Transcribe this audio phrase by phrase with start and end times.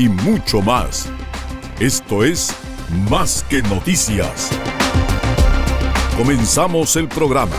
[0.00, 1.10] y mucho más.
[1.78, 2.56] Esto es
[3.10, 4.48] Más que Noticias.
[6.16, 7.54] Comenzamos el programa.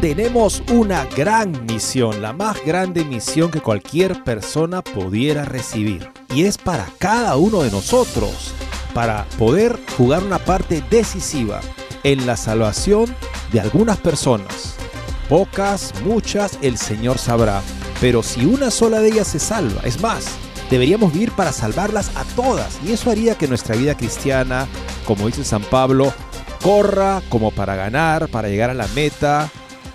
[0.00, 6.10] Tenemos una gran misión, la más grande misión que cualquier persona pudiera recibir.
[6.34, 8.52] Y es para cada uno de nosotros,
[8.94, 11.60] para poder jugar una parte decisiva
[12.02, 13.14] en la salvación
[13.52, 14.74] de algunas personas.
[15.28, 17.62] Pocas, muchas, el Señor sabrá.
[18.00, 20.26] Pero si una sola de ellas se salva, es más,
[20.70, 22.78] deberíamos vivir para salvarlas a todas.
[22.84, 24.66] Y eso haría que nuestra vida cristiana,
[25.06, 26.12] como dice San Pablo,
[26.62, 29.50] corra como para ganar, para llegar a la meta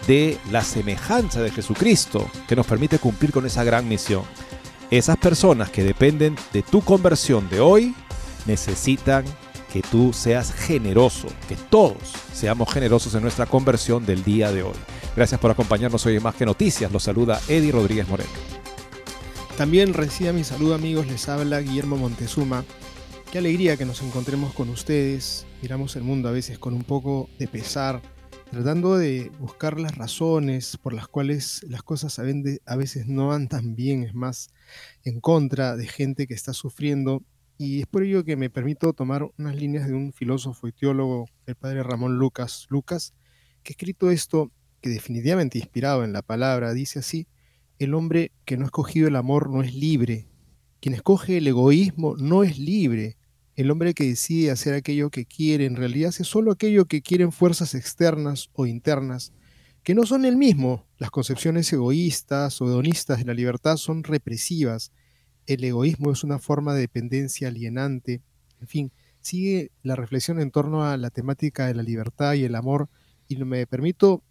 [0.07, 4.23] de la semejanza de Jesucristo, que nos permite cumplir con esa gran misión.
[4.89, 7.95] Esas personas que dependen de tu conversión de hoy
[8.47, 9.23] necesitan
[9.71, 11.97] que tú seas generoso, que todos
[12.33, 14.73] seamos generosos en nuestra conversión del día de hoy.
[15.19, 16.93] Gracias por acompañarnos hoy en Más que Noticias.
[16.93, 18.29] Los saluda Eddie Rodríguez Moreno.
[19.57, 22.63] También reciba mi saludo amigos, les habla Guillermo Montezuma.
[23.29, 25.45] Qué alegría que nos encontremos con ustedes.
[25.61, 28.01] Miramos el mundo a veces con un poco de pesar,
[28.49, 33.75] tratando de buscar las razones por las cuales las cosas a veces no van tan
[33.75, 34.51] bien, es más,
[35.03, 37.23] en contra de gente que está sufriendo.
[37.57, 41.25] Y es por ello que me permito tomar unas líneas de un filósofo y teólogo,
[41.45, 43.13] el padre Ramón Lucas Lucas,
[43.63, 47.27] que ha escrito esto, que definitivamente inspirado en la palabra, dice así,
[47.77, 50.27] el hombre que no ha escogido el amor no es libre,
[50.79, 53.17] quien escoge el egoísmo no es libre,
[53.55, 57.33] el hombre que decide hacer aquello que quiere en realidad hace solo aquello que quieren
[57.33, 59.33] fuerzas externas o internas,
[59.83, 60.85] que no son el mismo.
[60.97, 64.93] Las concepciones egoístas o hedonistas de la libertad son represivas.
[65.45, 68.21] El egoísmo es una forma de dependencia alienante.
[68.61, 72.55] En fin, sigue la reflexión en torno a la temática de la libertad y el
[72.55, 72.87] amor.
[73.27, 74.23] Y me permito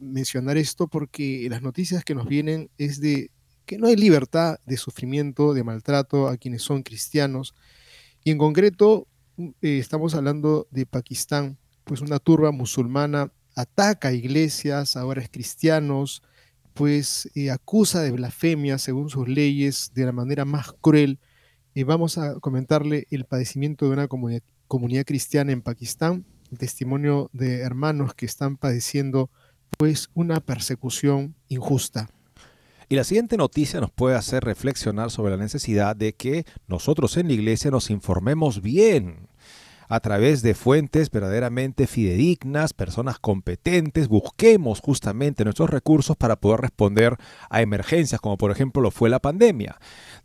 [0.00, 3.30] mencionar esto porque las noticias que nos vienen es de
[3.64, 7.54] que no hay libertad de sufrimiento, de maltrato a quienes son cristianos,
[8.26, 9.06] y en concreto,
[9.38, 16.24] eh, estamos hablando de Pakistán, pues una turba musulmana ataca iglesias, ahora es cristianos,
[16.74, 21.20] pues eh, acusa de blasfemia según sus leyes de la manera más cruel.
[21.76, 27.60] Eh, vamos a comentarle el padecimiento de una comunidad cristiana en Pakistán, el testimonio de
[27.60, 29.30] hermanos que están padeciendo
[29.76, 32.08] pues una persecución injusta.
[32.88, 37.26] Y la siguiente noticia nos puede hacer reflexionar sobre la necesidad de que nosotros en
[37.26, 39.28] la iglesia nos informemos bien
[39.88, 47.16] a través de fuentes verdaderamente fidedignas, personas competentes, busquemos justamente nuestros recursos para poder responder
[47.50, 49.78] a emergencias como por ejemplo lo fue la pandemia.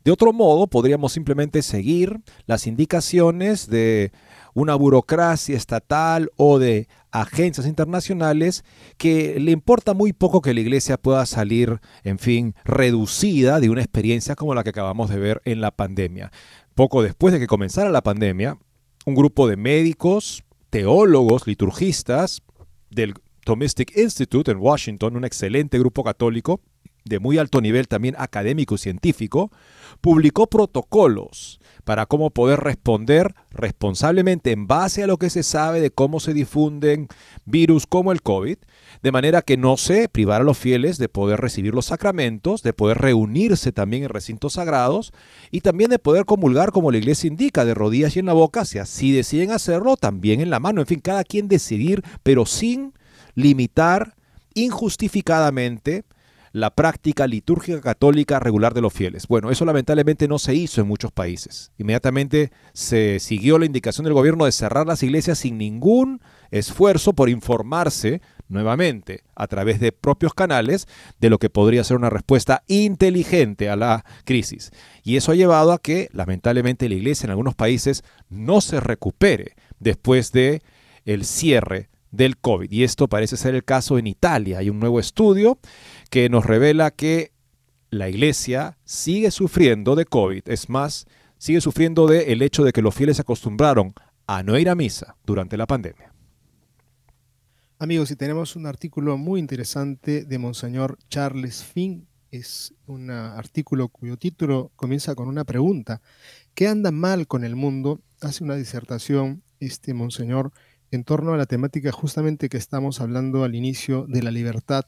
[0.03, 4.11] De otro modo, podríamos simplemente seguir las indicaciones de
[4.53, 8.63] una burocracia estatal o de agencias internacionales
[8.97, 13.81] que le importa muy poco que la iglesia pueda salir, en fin, reducida de una
[13.81, 16.31] experiencia como la que acabamos de ver en la pandemia.
[16.75, 18.57] Poco después de que comenzara la pandemia,
[19.05, 22.41] un grupo de médicos, teólogos, liturgistas
[22.89, 23.13] del
[23.43, 26.61] Thomistic Institute en Washington, un excelente grupo católico
[27.03, 29.51] de muy alto nivel también académico y científico,
[30.01, 35.91] publicó protocolos para cómo poder responder responsablemente en base a lo que se sabe de
[35.91, 37.07] cómo se difunden
[37.45, 38.57] virus como el COVID,
[39.01, 42.73] de manera que no se privara a los fieles de poder recibir los sacramentos, de
[42.73, 45.11] poder reunirse también en recintos sagrados
[45.49, 48.65] y también de poder comulgar como la iglesia indica, de rodillas y en la boca,
[48.65, 52.93] si así deciden hacerlo, también en la mano, en fin, cada quien decidir, pero sin
[53.33, 54.15] limitar
[54.53, 56.03] injustificadamente
[56.51, 59.27] la práctica litúrgica católica regular de los fieles.
[59.27, 61.71] Bueno, eso lamentablemente no se hizo en muchos países.
[61.77, 66.21] Inmediatamente se siguió la indicación del gobierno de cerrar las iglesias sin ningún
[66.51, 70.87] esfuerzo por informarse nuevamente a través de propios canales
[71.19, 74.71] de lo que podría ser una respuesta inteligente a la crisis.
[75.03, 79.55] Y eso ha llevado a que lamentablemente la iglesia en algunos países no se recupere
[79.79, 80.61] después de
[81.05, 82.71] el cierre del COVID.
[82.71, 84.59] Y esto parece ser el caso en Italia.
[84.59, 85.59] Hay un nuevo estudio
[86.09, 87.31] que nos revela que
[87.89, 90.43] la iglesia sigue sufriendo de COVID.
[90.45, 91.05] Es más,
[91.37, 93.93] sigue sufriendo del el hecho de que los fieles se acostumbraron
[94.27, 96.13] a no ir a misa durante la pandemia.
[97.79, 102.07] Amigos, y tenemos un artículo muy interesante de Monseñor Charles Finn.
[102.29, 106.01] Es un artículo cuyo título comienza con una pregunta.
[106.53, 107.99] ¿Qué anda mal con el mundo?
[108.21, 110.51] Hace una disertación este Monseñor
[110.91, 114.85] en torno a la temática justamente que estamos hablando al inicio de la libertad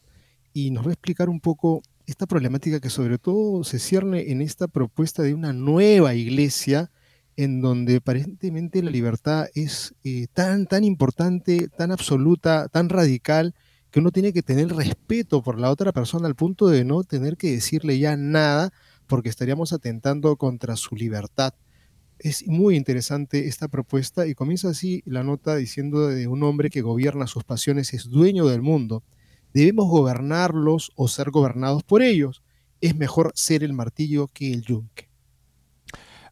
[0.53, 4.41] y nos va a explicar un poco esta problemática que sobre todo se cierne en
[4.41, 6.91] esta propuesta de una nueva iglesia
[7.37, 13.55] en donde aparentemente la libertad es eh, tan, tan importante, tan absoluta, tan radical,
[13.89, 17.37] que uno tiene que tener respeto por la otra persona al punto de no tener
[17.37, 18.71] que decirle ya nada
[19.07, 21.53] porque estaríamos atentando contra su libertad.
[22.23, 26.81] Es muy interesante esta propuesta y comienza así la nota diciendo de un hombre que
[26.81, 29.03] gobierna sus pasiones es dueño del mundo.
[29.53, 32.41] Debemos gobernarlos o ser gobernados por ellos.
[32.79, 35.09] Es mejor ser el martillo que el yunque.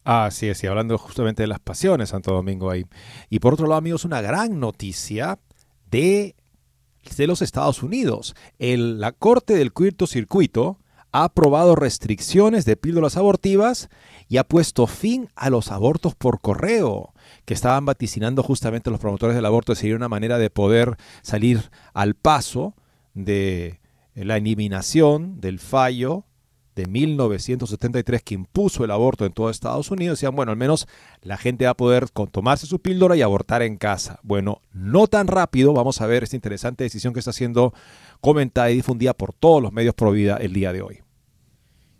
[0.05, 2.85] Ah, sí, sí, hablando justamente de las pasiones, Santo Domingo ahí.
[3.29, 5.39] Y por otro lado, amigos, una gran noticia
[5.89, 6.37] de,
[7.17, 8.33] de los Estados Unidos.
[8.59, 10.80] La Corte del Cuarto Circuito
[11.11, 13.89] ha aprobado restricciones de píldoras abortivas
[14.27, 17.13] y ha puesto fin a los abortos por correo,
[17.45, 19.75] que estaban vaticinando justamente los promotores del aborto.
[19.75, 22.75] Sería una manera de poder salir al paso
[23.13, 23.79] de
[24.15, 26.25] la eliminación del fallo
[26.81, 30.87] de 1973 que impuso el aborto en todo Estados Unidos, decían, bueno, al menos
[31.21, 34.19] la gente va a poder tomarse su píldora y abortar en casa.
[34.23, 37.73] Bueno, no tan rápido, vamos a ver esta interesante decisión que está siendo
[38.19, 40.99] comentada y difundida por todos los medios pro vida el día de hoy.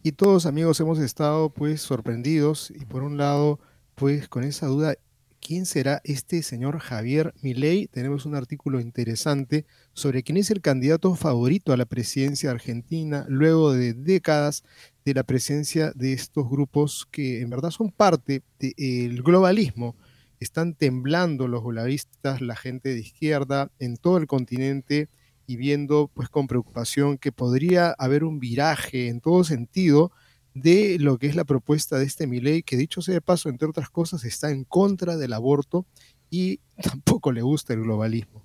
[0.04, 3.60] Y todos amigos hemos estado pues sorprendidos y por un lado
[3.96, 4.96] pues con esa duda
[5.44, 7.88] ¿Quién será este señor Javier Milei?
[7.88, 13.74] Tenemos un artículo interesante sobre quién es el candidato favorito a la presidencia argentina luego
[13.74, 14.64] de décadas
[15.04, 19.96] de la presencia de estos grupos que en verdad son parte del globalismo.
[20.40, 25.10] Están temblando los globalistas, la gente de izquierda en todo el continente
[25.48, 30.12] y viendo pues con preocupación que podría haber un viraje en todo sentido
[30.54, 33.68] de lo que es la propuesta de este Milei, que dicho sea de paso, entre
[33.68, 35.86] otras cosas, está en contra del aborto
[36.30, 38.44] y tampoco le gusta el globalismo.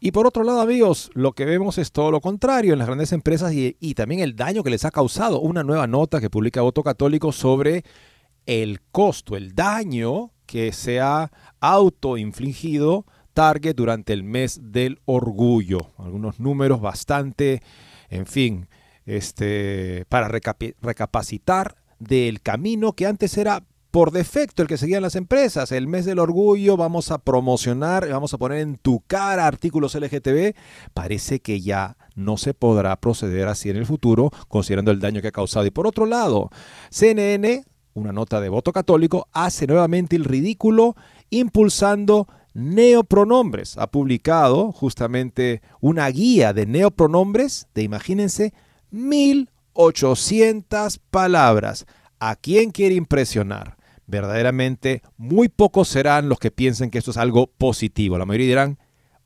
[0.00, 3.12] Y por otro lado, amigos, lo que vemos es todo lo contrario en las grandes
[3.12, 5.40] empresas y, y, también el daño que les ha causado.
[5.40, 7.84] Una nueva nota que publica Voto Católico sobre
[8.44, 15.90] el costo, el daño que se ha autoinfligido Target durante el mes del orgullo.
[15.98, 17.62] Algunos números bastante,
[18.08, 18.68] en fin,
[19.06, 23.62] este, para recapacitar del camino que antes era
[23.94, 25.70] por defecto el que seguían las empresas.
[25.70, 30.56] El mes del orgullo, vamos a promocionar, vamos a poner en tu cara artículos LGTB.
[30.92, 35.28] Parece que ya no se podrá proceder así en el futuro, considerando el daño que
[35.28, 35.64] ha causado.
[35.64, 36.50] Y por otro lado,
[36.90, 37.62] CNN,
[37.92, 40.96] una nota de voto católico, hace nuevamente el ridículo
[41.30, 43.78] impulsando neopronombres.
[43.78, 48.54] Ha publicado justamente una guía de neopronombres de, imagínense,
[48.94, 51.84] 1800 palabras.
[52.18, 53.76] ¿A quién quiere impresionar?
[54.06, 58.18] Verdaderamente, muy pocos serán los que piensen que esto es algo positivo.
[58.18, 58.78] La mayoría dirán,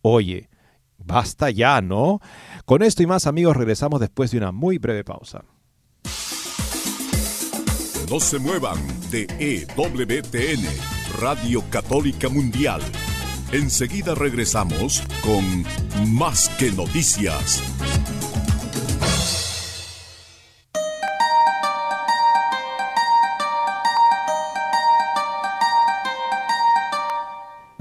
[0.03, 0.49] oye,
[0.97, 2.21] basta ya, ¿no?
[2.65, 5.45] Con esto y más amigos regresamos después de una muy breve pausa.
[8.11, 8.79] No se muevan
[9.11, 10.65] de EWTN,
[11.21, 12.81] Radio Católica Mundial.
[13.53, 15.67] Enseguida regresamos con
[16.15, 17.63] Más que Noticias.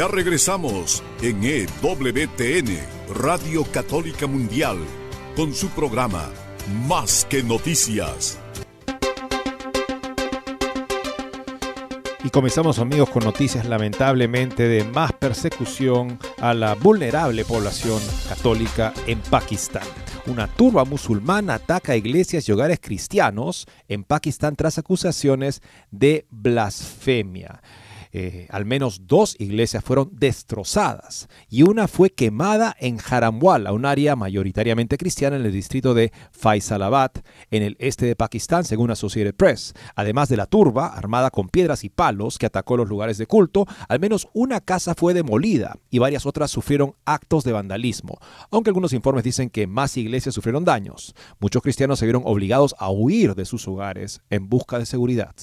[0.00, 2.78] Ya regresamos en EWTN,
[3.16, 4.78] Radio Católica Mundial,
[5.36, 6.30] con su programa
[6.88, 8.38] Más que Noticias.
[12.24, 19.20] Y comenzamos amigos con noticias lamentablemente de más persecución a la vulnerable población católica en
[19.20, 19.86] Pakistán.
[20.24, 27.60] Una turba musulmana ataca iglesias y hogares cristianos en Pakistán tras acusaciones de blasfemia.
[28.12, 34.16] Eh, al menos dos iglesias fueron destrozadas y una fue quemada en Haramwala, un área
[34.16, 37.12] mayoritariamente cristiana en el distrito de Faisalabad,
[37.50, 39.74] en el este de Pakistán, según Associated Press.
[39.94, 43.66] Además de la turba, armada con piedras y palos que atacó los lugares de culto,
[43.88, 48.18] al menos una casa fue demolida y varias otras sufrieron actos de vandalismo,
[48.50, 51.14] aunque algunos informes dicen que más iglesias sufrieron daños.
[51.38, 55.34] Muchos cristianos se vieron obligados a huir de sus hogares en busca de seguridad.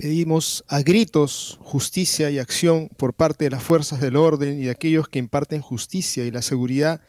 [0.00, 4.70] Pedimos a gritos justicia y acción por parte de las fuerzas del orden y de
[4.70, 7.00] aquellos que imparten justicia y la seguridad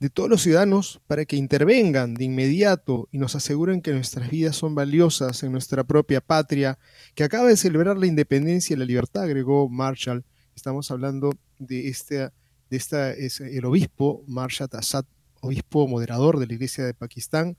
[0.00, 4.56] de todos los ciudadanos para que intervengan de inmediato y nos aseguren que nuestras vidas
[4.56, 6.80] son valiosas en nuestra propia patria,
[7.14, 10.24] que acaba de celebrar la independencia y la libertad, agregó Marshall.
[10.56, 15.04] Estamos hablando de este, de esta, es el obispo Marshall Assad,
[15.42, 17.56] obispo moderador de la Iglesia de Pakistán,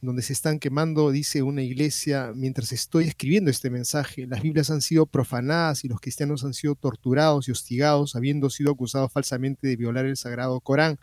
[0.00, 4.82] donde se están quemando, dice una iglesia, mientras estoy escribiendo este mensaje, las Biblias han
[4.82, 9.76] sido profanadas y los cristianos han sido torturados y hostigados, habiendo sido acusados falsamente de
[9.76, 10.98] violar el sagrado Corán.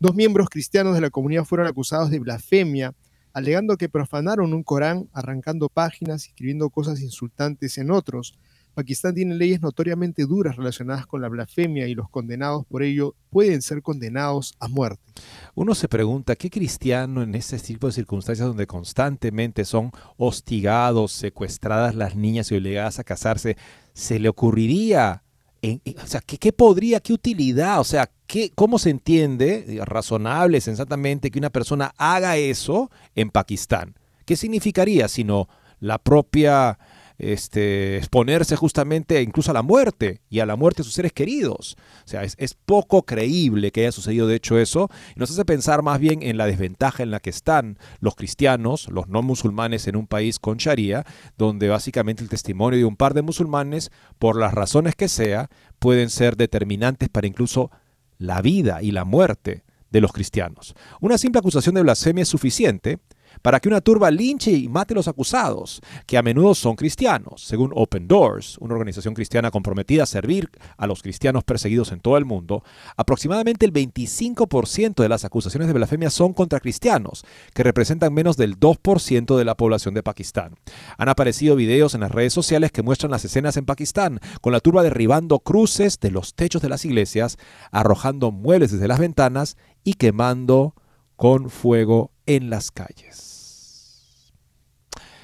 [0.00, 2.94] Dos miembros cristianos de la comunidad fueron acusados de blasfemia,
[3.32, 8.38] alegando que profanaron un Corán, arrancando páginas y escribiendo cosas insultantes en otros.
[8.78, 13.60] Pakistán tiene leyes notoriamente duras relacionadas con la blasfemia y los condenados por ello pueden
[13.60, 15.02] ser condenados a muerte.
[15.56, 21.96] Uno se pregunta, ¿qué cristiano en este tipo de circunstancias donde constantemente son hostigados, secuestradas
[21.96, 23.56] las niñas y obligadas a casarse,
[23.94, 25.24] se le ocurriría
[25.60, 27.80] o sea, ¿qué, podría, qué utilidad?
[27.80, 33.96] O sea, ¿qué, ¿cómo se entiende, razonable, sensatamente, que una persona haga eso en Pakistán?
[34.24, 35.48] ¿Qué significaría sino
[35.80, 36.78] la propia
[37.18, 41.76] este, exponerse justamente incluso a la muerte y a la muerte de sus seres queridos.
[42.04, 45.98] O sea, es, poco creíble que haya sucedido de hecho eso nos hace pensar más
[45.98, 50.06] bien en la desventaja en la que están los cristianos, los no musulmanes en un
[50.06, 51.04] país con Sharia,
[51.36, 55.48] donde básicamente el testimonio de un par de musulmanes, por las razones que sea,
[55.78, 57.70] pueden ser determinantes para incluso
[58.18, 60.74] la vida y la muerte de los cristianos.
[61.00, 62.98] Una simple acusación de blasfemia es suficiente
[63.42, 67.42] para que una turba linche y mate a los acusados, que a menudo son cristianos,
[67.44, 72.16] según Open Doors, una organización cristiana comprometida a servir a los cristianos perseguidos en todo
[72.16, 72.62] el mundo,
[72.96, 78.58] aproximadamente el 25% de las acusaciones de blasfemia son contra cristianos, que representan menos del
[78.58, 80.54] 2% de la población de Pakistán.
[80.96, 84.60] Han aparecido videos en las redes sociales que muestran las escenas en Pakistán, con la
[84.60, 87.38] turba derribando cruces de los techos de las iglesias,
[87.70, 90.74] arrojando muebles desde las ventanas y quemando
[91.16, 94.32] con fuego en las calles.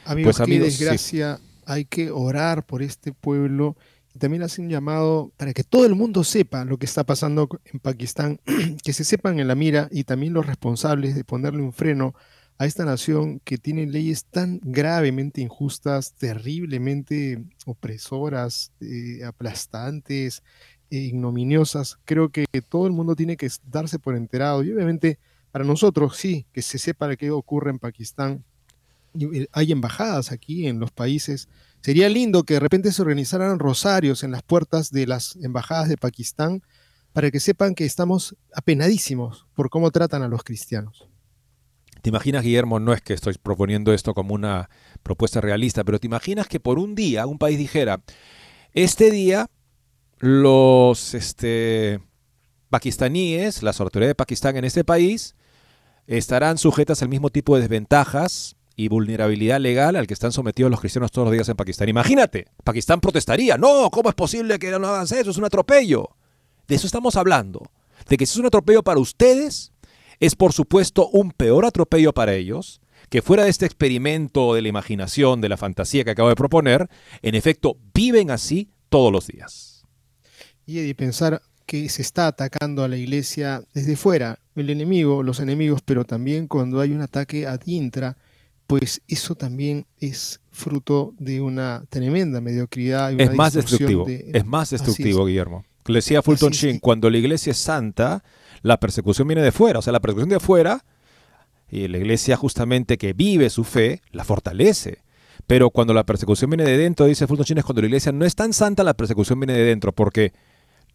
[0.06, 1.38] Amigos, pues, qué desgracia.
[1.66, 3.76] Hay que orar por este pueblo.
[4.14, 7.48] Y también hacen un llamado para que todo el mundo sepa lo que está pasando
[7.64, 8.40] en Pakistán,
[8.84, 12.14] que se sepan en la mira y también los responsables de ponerle un freno
[12.56, 20.42] a esta nación que tiene leyes tan gravemente injustas, terriblemente opresoras, eh, aplastantes,
[20.90, 21.98] e ignominiosas.
[22.04, 25.18] Creo que todo el mundo tiene que darse por enterado y obviamente
[25.54, 28.44] para nosotros sí, que se sepa qué ocurre en Pakistán
[29.52, 31.48] hay embajadas aquí en los países.
[31.80, 35.96] Sería lindo que de repente se organizaran rosarios en las puertas de las embajadas de
[35.96, 36.64] Pakistán
[37.12, 41.08] para que sepan que estamos apenadísimos por cómo tratan a los cristianos.
[42.02, 42.80] ¿Te imaginas, Guillermo?
[42.80, 44.68] No es que estoy proponiendo esto como una
[45.04, 48.02] propuesta realista, pero te imaginas que por un día un país dijera,
[48.72, 49.46] este día
[50.18, 52.00] los este,
[52.70, 55.36] pakistaníes, las autoridades de Pakistán en este país,
[56.06, 60.80] estarán sujetas al mismo tipo de desventajas y vulnerabilidad legal al que están sometidos los
[60.80, 61.88] cristianos todos los días en Pakistán.
[61.88, 63.56] Imagínate, Pakistán protestaría.
[63.56, 65.30] No, ¿cómo es posible que no hagan eso?
[65.30, 66.10] Es un atropello.
[66.66, 67.70] De eso estamos hablando.
[68.08, 69.72] De que si es un atropello para ustedes,
[70.20, 74.68] es por supuesto un peor atropello para ellos, que fuera de este experimento de la
[74.68, 76.88] imaginación, de la fantasía que acabo de proponer,
[77.22, 79.84] en efecto viven así todos los días.
[80.66, 85.80] Y pensar que se está atacando a la iglesia desde fuera, el enemigo, los enemigos,
[85.84, 88.16] pero también cuando hay un ataque ad intra,
[88.66, 93.10] pues eso también es fruto de una tremenda mediocridad.
[93.12, 95.64] Y es, una más distorsión destructivo, de- es más destructivo, Guillermo.
[95.86, 98.24] Le decía Fulton es, Sheen, cuando la iglesia es santa,
[98.62, 99.78] la persecución viene de fuera.
[99.80, 100.84] O sea, la persecución de afuera,
[101.70, 104.98] y la iglesia justamente que vive su fe, la fortalece.
[105.46, 108.24] Pero cuando la persecución viene de dentro, dice Fulton Sheen, es cuando la iglesia no
[108.24, 109.92] es tan santa, la persecución viene de dentro.
[109.92, 110.32] Porque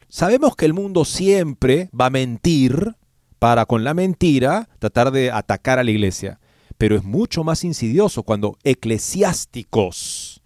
[0.10, 2.96] sabemos que el mundo siempre va a mentir
[3.40, 6.40] para con la mentira tratar de atacar a la iglesia.
[6.78, 10.42] Pero es mucho más insidioso cuando eclesiásticos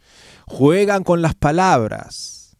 [0.46, 2.58] juegan con las palabras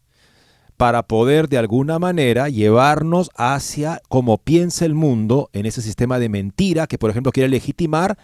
[0.76, 6.28] para poder de alguna manera llevarnos hacia como piensa el mundo en ese sistema de
[6.28, 8.18] mentira que por ejemplo quiere legitimar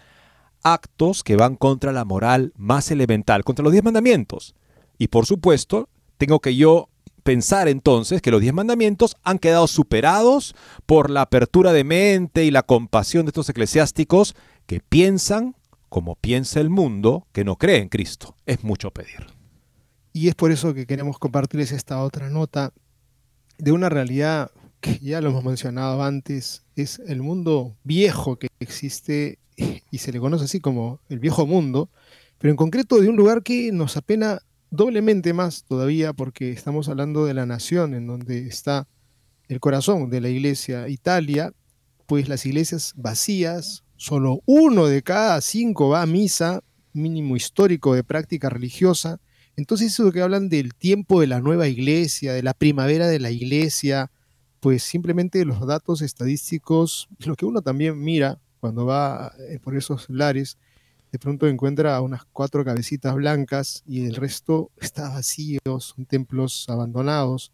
[0.62, 4.54] actos que van contra la moral más elemental, contra los diez mandamientos.
[4.98, 6.89] Y por supuesto, tengo que yo
[7.20, 10.54] pensar entonces que los diez mandamientos han quedado superados
[10.86, 14.34] por la apertura de mente y la compasión de estos eclesiásticos
[14.66, 15.56] que piensan
[15.88, 18.36] como piensa el mundo, que no cree en Cristo.
[18.46, 19.26] Es mucho pedir.
[20.12, 22.72] Y es por eso que queremos compartirles esta otra nota
[23.58, 24.50] de una realidad
[24.80, 29.38] que ya lo hemos mencionado antes, es el mundo viejo que existe
[29.90, 31.90] y se le conoce así como el viejo mundo,
[32.38, 37.24] pero en concreto de un lugar que nos apena doblemente más todavía porque estamos hablando
[37.24, 38.88] de la nación en donde está
[39.48, 41.52] el corazón de la iglesia, Italia,
[42.06, 46.62] pues las iglesias vacías, solo uno de cada cinco va a misa,
[46.92, 49.20] mínimo histórico de práctica religiosa,
[49.56, 53.30] entonces eso que hablan del tiempo de la nueva iglesia, de la primavera de la
[53.30, 54.10] iglesia,
[54.60, 60.08] pues simplemente los datos estadísticos, lo que uno también mira cuando va eh, por esos
[60.08, 60.58] lares,
[61.12, 67.52] de pronto encuentra unas cuatro cabecitas blancas y el resto está vacío, son templos abandonados.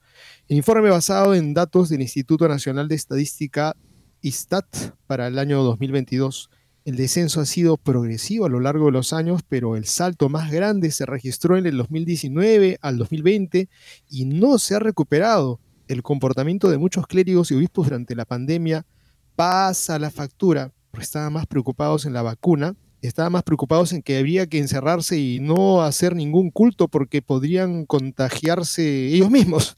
[0.48, 3.74] El informe basado en datos del Instituto Nacional de Estadística
[4.20, 4.66] ISTAT
[5.06, 6.50] para el año 2022
[6.86, 10.52] el descenso ha sido progresivo a lo largo de los años, pero el salto más
[10.52, 13.68] grande se registró en el 2019 al 2020
[14.08, 15.58] y no se ha recuperado.
[15.88, 18.86] El comportamiento de muchos clérigos y obispos durante la pandemia
[19.34, 24.18] pasa la factura, porque estaban más preocupados en la vacuna, estaban más preocupados en que
[24.18, 29.76] habría que encerrarse y no hacer ningún culto porque podrían contagiarse ellos mismos.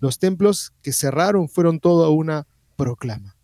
[0.00, 3.35] Los templos que cerraron fueron toda una proclama.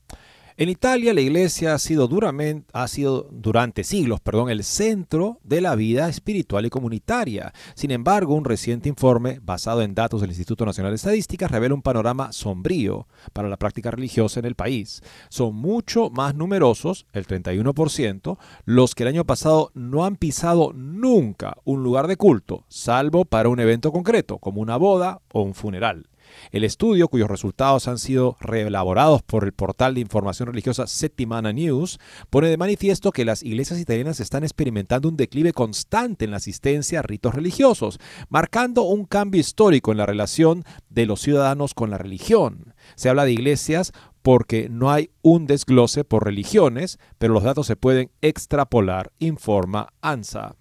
[0.58, 5.62] En Italia la iglesia ha sido, duramente, ha sido durante siglos perdón, el centro de
[5.62, 7.54] la vida espiritual y comunitaria.
[7.74, 11.80] Sin embargo, un reciente informe basado en datos del Instituto Nacional de Estadística revela un
[11.80, 15.02] panorama sombrío para la práctica religiosa en el país.
[15.30, 18.36] Son mucho más numerosos, el 31%,
[18.66, 23.48] los que el año pasado no han pisado nunca un lugar de culto, salvo para
[23.48, 26.08] un evento concreto, como una boda o un funeral.
[26.50, 31.98] El estudio, cuyos resultados han sido reelaborados por el portal de información religiosa Settimana News,
[32.30, 37.00] pone de manifiesto que las iglesias italianas están experimentando un declive constante en la asistencia
[37.00, 41.98] a ritos religiosos, marcando un cambio histórico en la relación de los ciudadanos con la
[41.98, 42.74] religión.
[42.94, 43.92] Se habla de iglesias
[44.22, 50.56] porque no hay un desglose por religiones, pero los datos se pueden extrapolar, informa ANSA.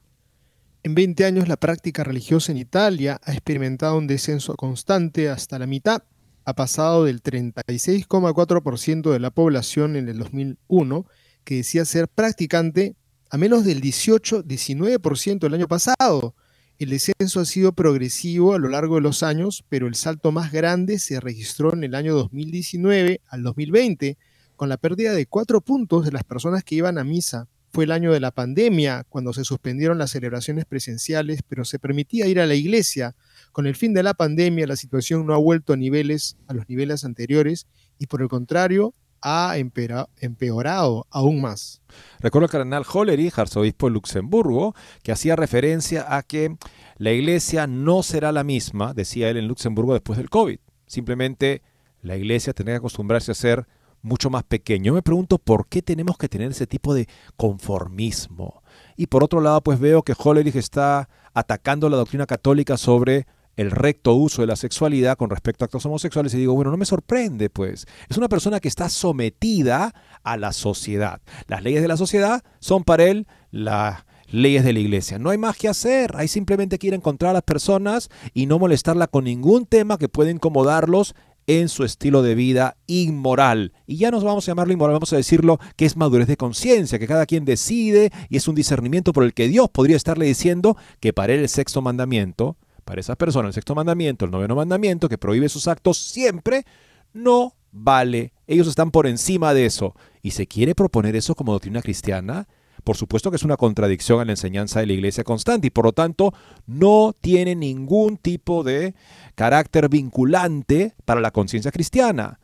[0.84, 5.68] En 20 años la práctica religiosa en Italia ha experimentado un descenso constante hasta la
[5.68, 6.02] mitad.
[6.44, 11.06] Ha pasado del 36,4% de la población en el 2001
[11.44, 12.96] que decía ser practicante
[13.30, 16.34] a menos del 18-19% el año pasado.
[16.80, 20.52] El descenso ha sido progresivo a lo largo de los años, pero el salto más
[20.52, 24.18] grande se registró en el año 2019 al 2020,
[24.56, 27.92] con la pérdida de cuatro puntos de las personas que iban a misa fue el
[27.92, 32.46] año de la pandemia, cuando se suspendieron las celebraciones presenciales, pero se permitía ir a
[32.46, 33.16] la iglesia.
[33.52, 36.68] Con el fin de la pandemia, la situación no ha vuelto a niveles a los
[36.68, 41.82] niveles anteriores y por el contrario ha empeorado aún más.
[42.20, 46.56] Recuerdo al cardenal Hollerich, arzobispo de Luxemburgo, que hacía referencia a que
[46.98, 50.60] la iglesia no será la misma, decía él en Luxemburgo, después del COVID.
[50.88, 51.62] Simplemente
[52.02, 53.68] la iglesia tendrá que acostumbrarse a ser
[54.02, 54.86] mucho más pequeño.
[54.86, 58.64] Yo me pregunto por qué tenemos que tener ese tipo de conformismo.
[58.96, 63.26] Y por otro lado, pues veo que Hollerich está atacando la doctrina católica sobre
[63.58, 66.78] el recto uso de la sexualidad con respecto a actos homosexuales y digo, bueno, no
[66.78, 67.86] me sorprende, pues.
[68.10, 71.22] Es una persona que está sometida a la sociedad.
[71.48, 75.20] Las leyes de la sociedad son para él las leyes de la iglesia.
[75.20, 76.14] No hay más que hacer.
[76.16, 79.98] Hay simplemente que ir a encontrar a las personas y no molestarla con ningún tema
[79.98, 81.16] que pueda incomodarlos
[81.48, 83.74] en su estilo de vida inmoral.
[83.86, 87.00] Y ya nos vamos a llamarlo inmoral, vamos a decirlo que es madurez de conciencia,
[87.00, 90.78] que cada quien decide y es un discernimiento por el que Dios podría estarle diciendo
[91.00, 95.10] que para él el sexto mandamiento, para esas personas el sexto mandamiento, el noveno mandamiento
[95.10, 96.66] que prohíbe sus actos siempre,
[97.14, 98.34] no vale.
[98.48, 99.96] Ellos están por encima de eso.
[100.22, 102.48] ¿Y se quiere proponer eso como doctrina cristiana?
[102.84, 105.86] Por supuesto que es una contradicción a la enseñanza de la iglesia constante y por
[105.86, 106.34] lo tanto
[106.66, 108.96] no tiene ningún tipo de
[109.36, 112.40] carácter vinculante para la conciencia cristiana.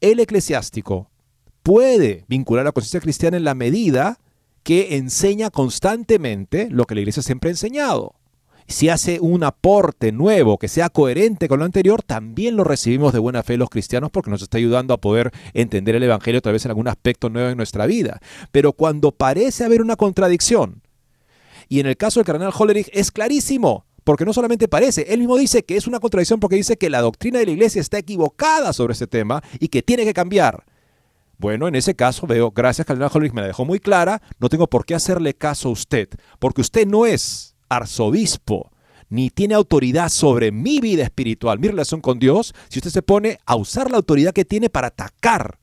[0.00, 1.10] El eclesiástico
[1.62, 4.18] puede vincular la conciencia cristiana en la medida
[4.62, 8.14] que enseña constantemente lo que la iglesia siempre ha enseñado
[8.68, 13.18] si hace un aporte nuevo que sea coherente con lo anterior, también lo recibimos de
[13.18, 16.64] buena fe los cristianos porque nos está ayudando a poder entender el Evangelio tal vez
[16.64, 18.20] en algún aspecto nuevo en nuestra vida.
[18.52, 20.82] Pero cuando parece haber una contradicción,
[21.68, 25.36] y en el caso del cardenal Hollerich es clarísimo, porque no solamente parece, él mismo
[25.36, 28.72] dice que es una contradicción porque dice que la doctrina de la iglesia está equivocada
[28.72, 30.64] sobre este tema y que tiene que cambiar.
[31.38, 34.68] Bueno, en ese caso veo, gracias Cardenal Hollerich me la dejó muy clara, no tengo
[34.68, 38.70] por qué hacerle caso a usted, porque usted no es arzobispo,
[39.08, 43.38] ni tiene autoridad sobre mi vida espiritual, mi relación con Dios, si usted se pone
[43.46, 45.58] a usar la autoridad que tiene para atacar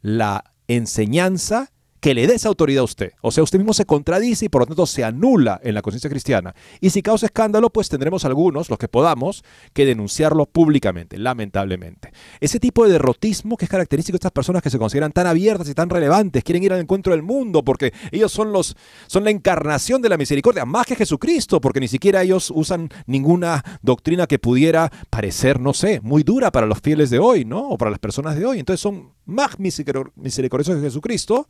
[0.00, 1.70] la enseñanza
[2.00, 3.12] que le dé esa autoridad a usted.
[3.20, 6.10] O sea, usted mismo se contradice y por lo tanto se anula en la conciencia
[6.10, 6.54] cristiana.
[6.80, 12.12] Y si causa escándalo, pues tendremos algunos, los que podamos, que denunciarlo públicamente, lamentablemente.
[12.40, 15.68] Ese tipo de derrotismo que es característico de estas personas que se consideran tan abiertas
[15.68, 19.30] y tan relevantes, quieren ir al encuentro del mundo porque ellos son los son la
[19.30, 24.38] encarnación de la misericordia, más que Jesucristo, porque ni siquiera ellos usan ninguna doctrina que
[24.38, 27.68] pudiera parecer, no sé, muy dura para los fieles de hoy, ¿no?
[27.68, 28.58] O para las personas de hoy.
[28.58, 31.48] Entonces son más misericordiosos que Jesucristo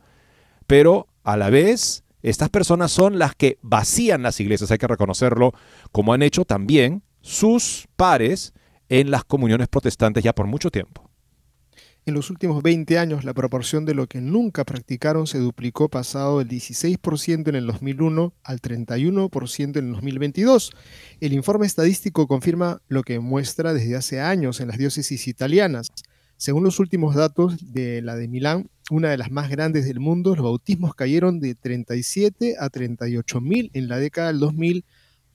[0.68, 5.54] pero a la vez estas personas son las que vacían las iglesias, hay que reconocerlo,
[5.92, 8.52] como han hecho también sus pares
[8.90, 11.08] en las comuniones protestantes ya por mucho tiempo.
[12.04, 16.38] En los últimos 20 años, la proporción de lo que nunca practicaron se duplicó, pasado
[16.38, 20.72] del 16% en el 2001 al 31% en el 2022.
[21.20, 25.88] El informe estadístico confirma lo que muestra desde hace años en las diócesis italianas.
[26.38, 30.36] Según los últimos datos de la de Milán, una de las más grandes del mundo,
[30.36, 34.84] los bautismos cayeron de 37 a 38 mil en la década del 2000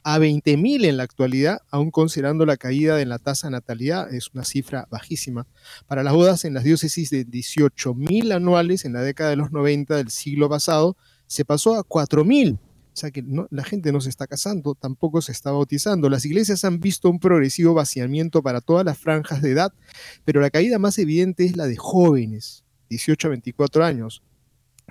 [0.05, 4.13] a 20 mil en la actualidad, aún considerando la caída de la tasa de natalidad,
[4.13, 5.45] es una cifra bajísima.
[5.87, 9.51] Para las bodas en las diócesis de 18 mil anuales en la década de los
[9.51, 10.95] 90 del siglo pasado,
[11.27, 12.57] se pasó a 4 mil
[12.93, 16.09] o sea que la gente no se está casando, tampoco se está bautizando.
[16.09, 19.73] Las iglesias han visto un progresivo vaciamiento para todas las franjas de edad,
[20.25, 24.21] pero la caída más evidente es la de jóvenes, 18 a 24 años,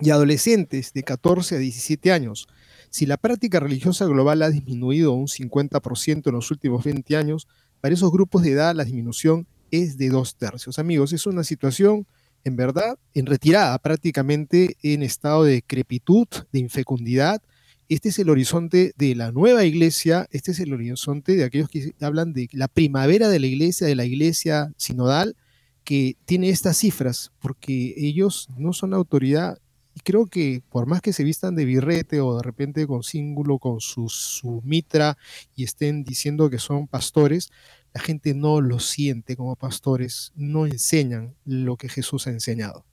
[0.00, 2.48] y adolescentes de 14 a 17 años.
[2.90, 7.46] Si la práctica religiosa global ha disminuido un 50% en los últimos 20 años,
[7.80, 10.78] para esos grupos de edad la disminución es de dos tercios.
[10.78, 12.06] Amigos, es una situación
[12.44, 17.42] en verdad en retirada, prácticamente en estado de crepitud, de infecundidad,
[17.94, 21.92] este es el horizonte de la nueva iglesia, este es el horizonte de aquellos que
[22.00, 25.36] hablan de la primavera de la iglesia, de la iglesia sinodal,
[25.84, 29.58] que tiene estas cifras, porque ellos no son autoridad.
[29.94, 33.58] Y creo que por más que se vistan de birrete o de repente con símbolo,
[33.58, 35.18] con su, su mitra
[35.54, 37.50] y estén diciendo que son pastores,
[37.92, 42.86] la gente no lo siente como pastores, no enseñan lo que Jesús ha enseñado.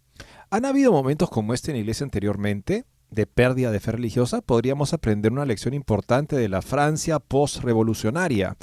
[0.49, 2.85] ¿Han habido momentos como este en la iglesia anteriormente?
[3.11, 8.57] De pérdida de fe religiosa, podríamos aprender una lección importante de la Francia postrevolucionaria.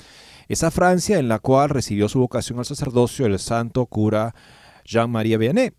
[0.48, 4.34] Esa Francia en la cual recibió su vocación al sacerdocio el santo cura
[4.84, 5.72] Jean-Marie Vianney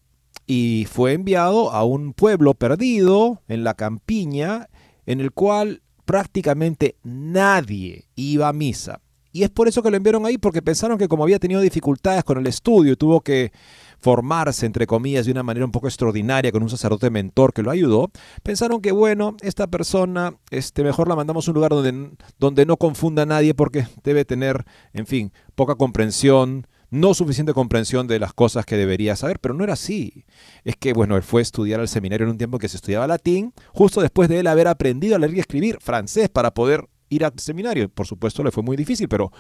[0.45, 4.69] y fue enviado a un pueblo perdido en la campiña
[5.05, 9.01] en el cual prácticamente nadie iba a misa.
[9.31, 12.23] Y es por eso que lo enviaron ahí, porque pensaron que como había tenido dificultades
[12.23, 13.51] con el estudio tuvo que
[13.99, 17.71] formarse, entre comillas, de una manera un poco extraordinaria con un sacerdote mentor que lo
[17.71, 18.11] ayudó,
[18.43, 22.77] pensaron que, bueno, esta persona, este, mejor la mandamos a un lugar donde, donde no
[22.77, 28.33] confunda a nadie porque debe tener, en fin, poca comprensión, no suficiente comprensión de las
[28.33, 30.25] cosas que debería saber, pero no era así.
[30.63, 33.07] Es que, bueno, él fue a estudiar al seminario en un tiempo que se estudiaba
[33.07, 37.25] latín, justo después de él haber aprendido a leer y escribir francés para poder ir
[37.25, 37.89] al seminario.
[37.89, 39.31] Por supuesto, le fue muy difícil, pero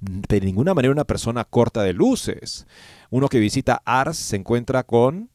[0.00, 2.66] de ninguna manera una persona corta de luces.
[3.14, 5.30] Uno que visita Ars se encuentra con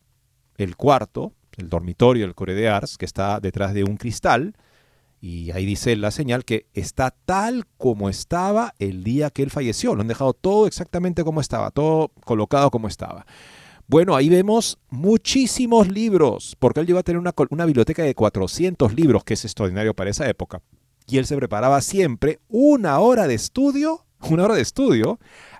[0.57, 4.57] el cuarto, el dormitorio del core de Ars, que está detrás de un cristal,
[5.21, 9.95] y ahí dice la señal que está tal como estaba el día que él falleció.
[9.95, 13.25] Lo han dejado todo exactamente como estaba, todo colocado como estaba.
[13.87, 18.93] Bueno, ahí vemos muchísimos libros, porque él lleva a tener una, una biblioteca de 400
[18.93, 20.61] libros, que es extraordinario para esa época
[21.09, 25.19] y él se preparaba siempre una hora de estudio, una hora de estudio,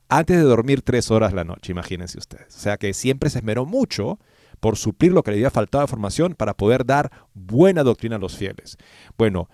[0.09, 2.55] antes de dormir tres horas la noche, imagínense ustedes.
[2.55, 4.19] O sea que siempre se esmeró mucho
[4.59, 8.19] por suplir lo que le había faltado de formación para poder dar buena doctrina a
[8.19, 8.77] los fieles.
[9.17, 9.49] Bueno,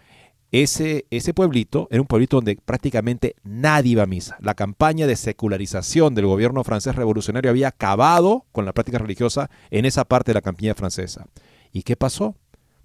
[0.51, 4.37] ese, ese pueblito era un pueblito donde prácticamente nadie iba a misa.
[4.39, 9.85] La campaña de secularización del gobierno francés revolucionario había acabado con la práctica religiosa en
[9.85, 11.27] esa parte de la campiña francesa.
[11.71, 12.35] ¿Y qué pasó?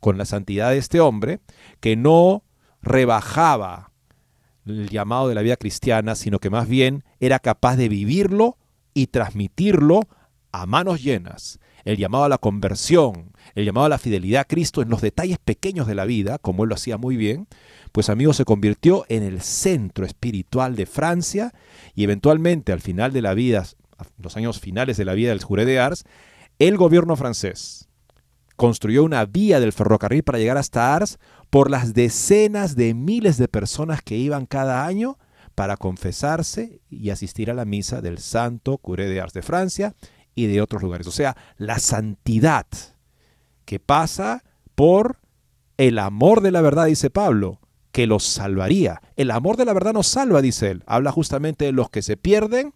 [0.01, 1.41] con la santidad de este hombre,
[1.79, 2.43] que no
[2.83, 3.90] rebajaba
[4.67, 8.57] el llamado de la vida cristiana, sino que más bien era capaz de vivirlo
[8.95, 10.09] y transmitirlo
[10.53, 11.59] a manos llenas.
[11.85, 15.39] El llamado a la conversión, el llamado a la fidelidad a Cristo en los detalles
[15.39, 17.49] pequeños de la vida, como él lo hacía muy bien,
[17.93, 21.53] pues amigo se convirtió en el centro espiritual de Francia
[21.95, 23.65] y eventualmente al final de la vida,
[24.19, 26.05] los años finales de la vida del Juré de Ars,
[26.59, 27.89] el gobierno francés
[28.61, 31.19] construyó una vía del ferrocarril para llegar hasta Ars
[31.51, 35.19] por las decenas de miles de personas que iban cada año
[35.55, 39.95] para confesarse y asistir a la misa del Santo Curé de Ars de Francia
[40.35, 41.07] y de otros lugares.
[41.07, 42.67] O sea, la santidad
[43.65, 45.19] que pasa por
[45.77, 47.61] el amor de la verdad, dice Pablo,
[47.93, 49.03] que los salvaría.
[49.17, 50.85] El amor de la verdad nos salva, dice él.
[50.87, 52.73] Habla justamente de los que se pierden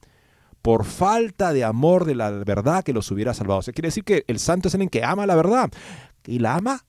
[0.62, 3.60] por falta de amor de la verdad que los hubiera salvado.
[3.60, 5.70] O sea, quiere decir que el santo es el que ama la verdad.
[6.26, 6.84] ¿Y la ama?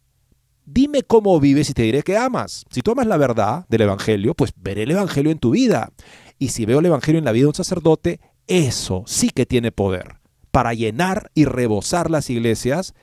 [0.66, 2.66] Dime cómo vives y te diré que amas.
[2.72, 5.92] Si tú amas la verdad del Evangelio, pues veré el Evangelio en tu vida.
[6.40, 9.72] Y si veo el Evangelio en la vida de un sacerdote, eso sí que tiene
[9.72, 10.16] poder
[10.52, 12.94] para llenar y rebosar las iglesias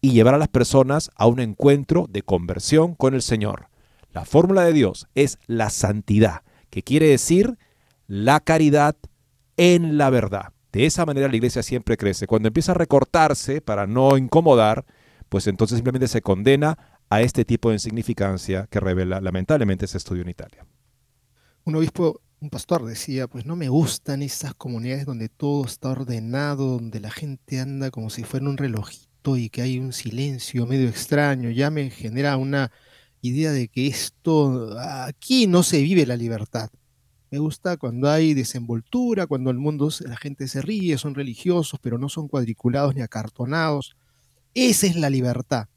[0.00, 3.68] y llevar a las personas a un encuentro de conversión con el Señor.
[4.10, 7.58] La fórmula de Dios es la santidad, que quiere decir
[8.06, 8.96] la caridad
[9.56, 10.52] en la verdad.
[10.72, 12.26] De esa manera la iglesia siempre crece.
[12.26, 14.84] Cuando empieza a recortarse para no incomodar,
[15.28, 20.22] pues entonces simplemente se condena a este tipo de insignificancia que revela lamentablemente ese estudio
[20.22, 20.66] en Italia.
[21.64, 26.72] Un obispo, un pastor decía, pues no me gustan esas comunidades donde todo está ordenado,
[26.72, 30.88] donde la gente anda como si fuera un relojito y que hay un silencio medio
[30.88, 32.70] extraño, ya me genera una
[33.22, 36.68] idea de que esto, aquí no se vive la libertad.
[37.30, 41.98] Me gusta cuando hay desenvoltura, cuando el mundo, la gente se ríe, son religiosos, pero
[41.98, 43.96] no son cuadriculados ni acartonados.
[44.52, 45.68] Esa es la libertad.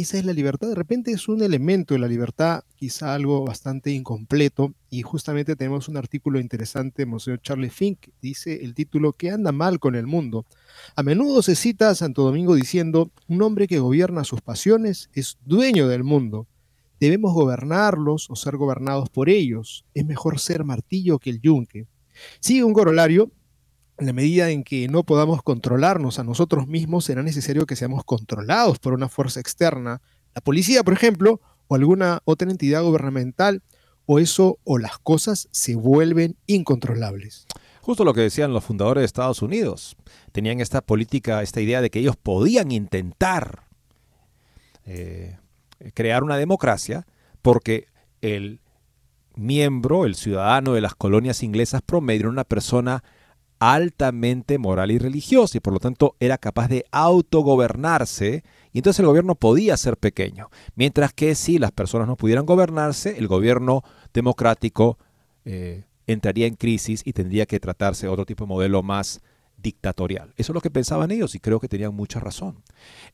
[0.00, 0.68] Esa es la libertad.
[0.68, 4.72] De repente es un elemento de la libertad, quizá algo bastante incompleto.
[4.88, 9.78] Y justamente tenemos un artículo interesante, Monseñor Charlie Fink, dice el título, ¿Qué anda mal
[9.78, 10.46] con el mundo?
[10.96, 15.38] A menudo se cita a Santo Domingo diciendo, un hombre que gobierna sus pasiones es
[15.44, 16.46] dueño del mundo
[17.00, 19.86] Debemos gobernarlos o ser gobernados por ellos.
[19.94, 21.86] Es mejor ser martillo que el yunque.
[22.40, 23.30] Sigue un corolario.
[24.00, 28.02] En la medida en que no podamos controlarnos a nosotros mismos, será necesario que seamos
[28.02, 30.00] controlados por una fuerza externa.
[30.34, 33.62] La policía, por ejemplo, o alguna otra entidad gubernamental,
[34.06, 37.46] o eso o las cosas se vuelven incontrolables.
[37.82, 39.98] Justo lo que decían los fundadores de Estados Unidos.
[40.32, 43.64] Tenían esta política, esta idea de que ellos podían intentar
[44.86, 45.36] eh,
[45.92, 47.06] crear una democracia
[47.42, 47.88] porque
[48.22, 48.60] el
[49.34, 53.04] miembro, el ciudadano de las colonias inglesas promedio era una persona
[53.60, 58.42] altamente moral y religiosa y por lo tanto era capaz de autogobernarse
[58.72, 60.48] y entonces el gobierno podía ser pequeño.
[60.74, 63.82] Mientras que si las personas no pudieran gobernarse, el gobierno
[64.14, 64.98] democrático
[65.44, 69.20] eh, entraría en crisis y tendría que tratarse otro tipo de modelo más
[69.58, 70.32] dictatorial.
[70.36, 72.62] Eso es lo que pensaban ellos y creo que tenían mucha razón.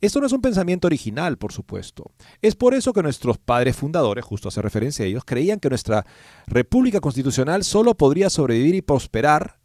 [0.01, 2.13] Esto no es un pensamiento original, por supuesto.
[2.41, 6.07] Es por eso que nuestros padres fundadores, justo hace referencia a ellos, creían que nuestra
[6.47, 9.59] república constitucional solo podría sobrevivir y prosperar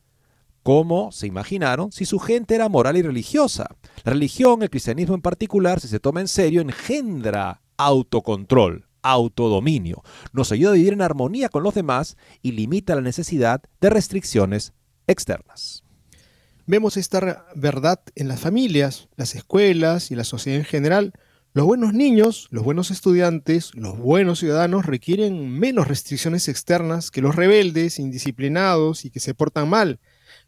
[0.64, 3.76] como se imaginaron si su gente era moral y religiosa.
[4.04, 10.52] La religión, el cristianismo en particular, si se toma en serio, engendra autocontrol, autodominio, nos
[10.52, 14.74] ayuda a vivir en armonía con los demás y limita la necesidad de restricciones
[15.08, 15.84] externas.
[16.68, 21.14] Vemos esta verdad en las familias, las escuelas y la sociedad en general.
[21.54, 27.36] Los buenos niños, los buenos estudiantes, los buenos ciudadanos requieren menos restricciones externas que los
[27.36, 30.00] rebeldes, indisciplinados y que se portan mal.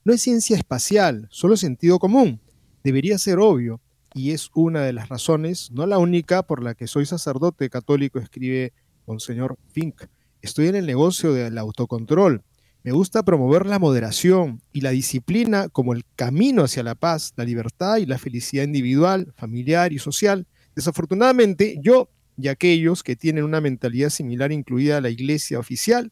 [0.06, 2.42] No es ciencia espacial, solo sentido común.
[2.84, 3.82] Debería ser obvio,
[4.13, 8.20] y es una de las razones, no la única, por la que soy sacerdote católico,
[8.20, 8.74] escribe
[9.08, 10.04] Monseñor Fink.
[10.42, 12.44] Estoy en el negocio del autocontrol,
[12.84, 17.46] me gusta promover la moderación y la disciplina como el camino hacia la paz, la
[17.46, 20.48] libertad y la felicidad individual, familiar y social.
[20.76, 26.12] Desafortunadamente, yo y aquellos que tienen una mentalidad similar incluida la iglesia oficial,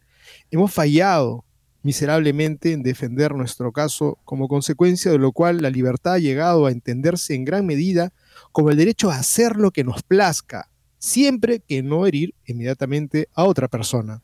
[0.50, 1.44] hemos fallado
[1.84, 6.72] miserablemente en defender nuestro caso, como consecuencia de lo cual la libertad ha llegado a
[6.72, 8.13] entenderse en gran medida
[8.52, 13.46] como el derecho a hacer lo que nos plazca, siempre que no herir inmediatamente a
[13.46, 14.22] otra persona.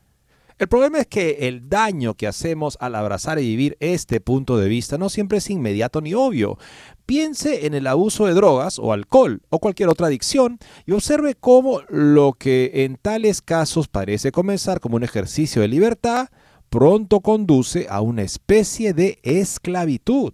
[0.58, 4.68] El problema es que el daño que hacemos al abrazar y vivir este punto de
[4.68, 6.58] vista no siempre es inmediato ni obvio.
[7.06, 11.82] Piense en el abuso de drogas o alcohol o cualquier otra adicción y observe cómo
[11.88, 16.28] lo que en tales casos parece comenzar como un ejercicio de libertad,
[16.68, 20.32] pronto conduce a una especie de esclavitud.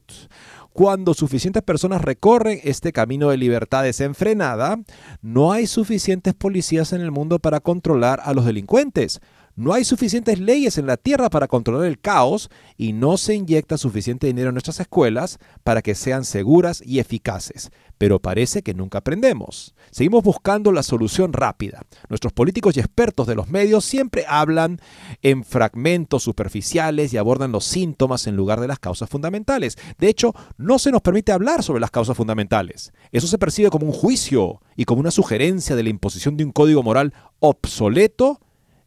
[0.73, 4.81] cuando suficientes personas recorren este camino de libertad desenfrenada,
[5.23, 9.21] no hay suficientes policías en el mundo para controlar a los delincuentes.
[9.57, 13.79] No hay suficientes leyes en la tierra para controlar el caos y no se inyecta
[13.79, 17.71] suficiente dinero en nuestras escuelas para que sean seguras y eficaces.
[17.97, 19.77] Pero parece que nunca aprendemos.
[19.93, 21.83] Seguimos buscando la solución rápida.
[22.09, 24.81] Nuestros políticos y expertos de los medios siempre hablan
[25.23, 29.77] en fragmentos superficiales y abordan los síntomas en lugar de las causas fundamentales.
[29.99, 32.93] De hecho, no se nos permite hablar sobre las causas fundamentales.
[33.13, 36.51] Eso se percibe como un juicio y como una sugerencia de la imposición de un
[36.51, 38.41] código moral obsoleto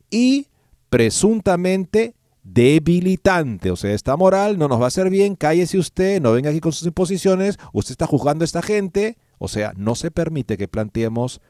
[0.10, 0.48] y
[0.90, 3.72] presuntamente debilitante.
[3.72, 6.60] O sea, esta moral no nos va a hacer bien, cállese usted, no venga aquí
[6.60, 9.18] con sus imposiciones, usted está juzgando a esta gente.
[9.38, 11.42] O sea, no se permite que planteemos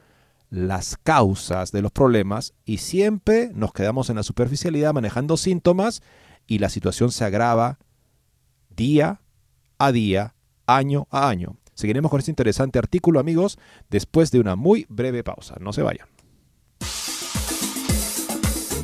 [0.50, 6.02] las causas de los problemas y siempre nos quedamos en la superficialidad manejando síntomas
[6.46, 7.78] y la situación se agrava
[8.74, 9.20] día
[9.78, 10.34] a día,
[10.66, 11.56] año a año.
[11.74, 15.56] Seguiremos con este interesante artículo, amigos, después de una muy breve pausa.
[15.60, 16.08] No se vayan.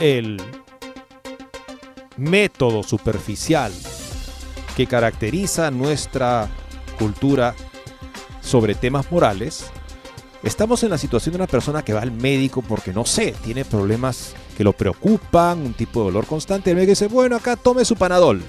[0.00, 0.40] el
[2.16, 3.72] método superficial
[4.76, 6.48] que caracteriza nuestra
[6.98, 7.54] cultura
[8.40, 9.66] sobre temas morales,
[10.42, 13.64] estamos en la situación de una persona que va al médico porque no sé, tiene
[13.64, 16.70] problemas que lo preocupan, un tipo de dolor constante.
[16.70, 18.42] El médico dice, bueno, acá tome su panadol.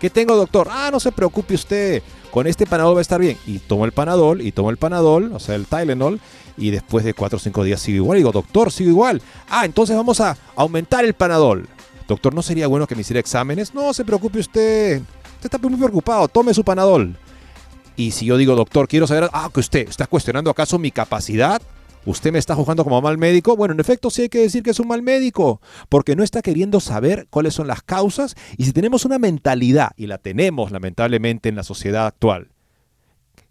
[0.00, 0.68] ¿Qué tengo, doctor?
[0.70, 3.36] Ah, no se preocupe usted, con este panadol va a estar bien.
[3.46, 6.18] Y tomo el panadol, y tomo el panadol, o sea, el Tylenol,
[6.56, 8.16] y después de 4 o 5 días sigo igual.
[8.16, 9.20] Y digo, doctor, sigo igual.
[9.50, 11.68] Ah, entonces vamos a aumentar el panadol.
[12.08, 13.74] Doctor, ¿no sería bueno que me hiciera exámenes?
[13.74, 15.02] No se preocupe usted.
[15.34, 16.26] Usted está muy preocupado.
[16.26, 17.16] Tome su panadol.
[17.96, 21.60] Y si yo digo, doctor, quiero saber, ah, que usted está cuestionando acaso mi capacidad.
[22.04, 23.56] ¿Usted me está juzgando como mal médico?
[23.56, 26.42] Bueno, en efecto sí hay que decir que es un mal médico, porque no está
[26.42, 31.48] queriendo saber cuáles son las causas y si tenemos una mentalidad, y la tenemos lamentablemente
[31.48, 32.50] en la sociedad actual,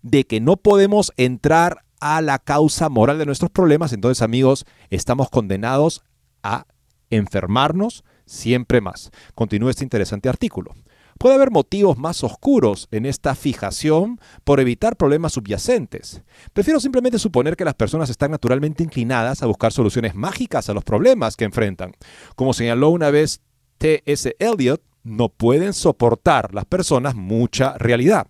[0.01, 5.29] de que no podemos entrar a la causa moral de nuestros problemas, entonces amigos, estamos
[5.29, 6.03] condenados
[6.43, 6.65] a
[7.09, 9.11] enfermarnos, siempre más.
[9.33, 10.73] Continúa este interesante artículo.
[11.21, 16.23] Puede haber motivos más oscuros en esta fijación por evitar problemas subyacentes.
[16.51, 20.83] Prefiero simplemente suponer que las personas están naturalmente inclinadas a buscar soluciones mágicas a los
[20.83, 21.91] problemas que enfrentan.
[22.35, 23.39] Como señaló una vez
[23.77, 24.35] T.S.
[24.39, 28.25] Eliot, no pueden soportar las personas mucha realidad.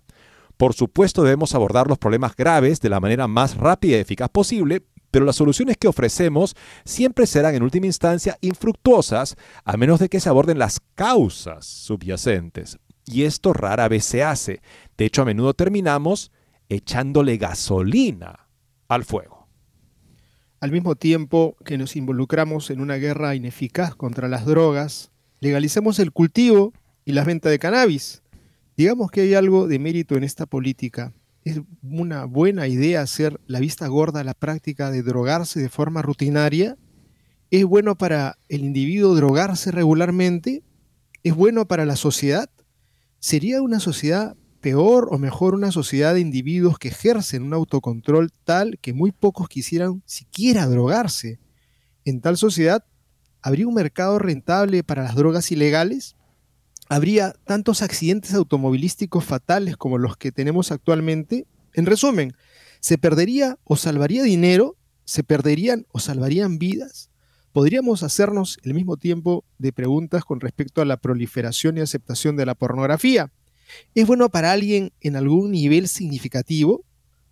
[0.58, 4.82] Por supuesto debemos abordar los problemas graves de la manera más rápida y eficaz posible,
[5.12, 10.18] pero las soluciones que ofrecemos siempre serán en última instancia infructuosas a menos de que
[10.18, 12.78] se aborden las causas subyacentes.
[13.04, 14.62] Y esto rara vez se hace.
[14.96, 16.32] De hecho, a menudo terminamos
[16.68, 18.48] echándole gasolina
[18.88, 19.48] al fuego.
[20.60, 25.10] Al mismo tiempo que nos involucramos en una guerra ineficaz contra las drogas,
[25.40, 26.72] legalizamos el cultivo
[27.04, 28.22] y la venta de cannabis.
[28.76, 31.12] Digamos que hay algo de mérito en esta política,
[31.44, 36.02] es una buena idea hacer la vista gorda a la práctica de drogarse de forma
[36.02, 36.76] rutinaria
[37.52, 40.62] ¿Es bueno para el individuo drogarse regularmente?
[41.22, 42.48] ¿Es bueno para la sociedad?
[43.18, 48.78] ¿Sería una sociedad peor o mejor una sociedad de individuos que ejercen un autocontrol tal
[48.80, 51.40] que muy pocos quisieran siquiera drogarse?
[52.06, 52.86] En tal sociedad,
[53.42, 56.16] ¿habría un mercado rentable para las drogas ilegales?
[56.92, 61.46] ¿Habría tantos accidentes automovilísticos fatales como los que tenemos actualmente?
[61.72, 62.34] En resumen,
[62.80, 64.76] ¿se perdería o salvaría dinero?
[65.06, 67.08] ¿Se perderían o salvarían vidas?
[67.52, 72.44] podríamos hacernos el mismo tiempo de preguntas con respecto a la proliferación y aceptación de
[72.44, 73.32] la pornografía.
[73.94, 76.84] ¿Es bueno para alguien en algún nivel significativo?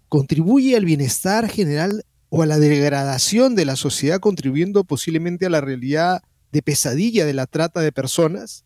[0.09, 5.61] ¿Contribuye al bienestar general o a la degradación de la sociedad contribuyendo posiblemente a la
[5.61, 8.65] realidad de pesadilla de la trata de personas?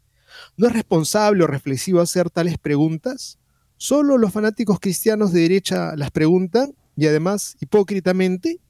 [0.57, 3.39] ¿No es responsable o reflexivo hacer tales preguntas?
[3.77, 8.61] ¿Solo los fanáticos cristianos de derecha las preguntan y además hipócritamente?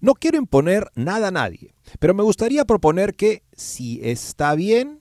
[0.00, 5.00] No quiero imponer nada a nadie, pero me gustaría proponer que si está bien,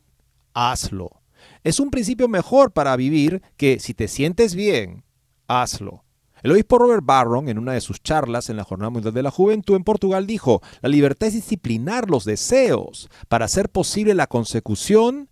[0.55, 1.21] hazlo.
[1.63, 5.03] Es un principio mejor para vivir que si te sientes bien,
[5.47, 6.05] hazlo.
[6.41, 9.31] El obispo Robert Barron, en una de sus charlas en la Jornada Mundial de la
[9.31, 15.29] Juventud en Portugal, dijo, la libertad es disciplinar los deseos para hacer posible la consecución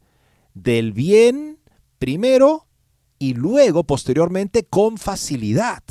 [0.54, 1.60] del bien
[2.00, 2.68] primero
[3.20, 5.84] y luego, posteriormente, con facilidad.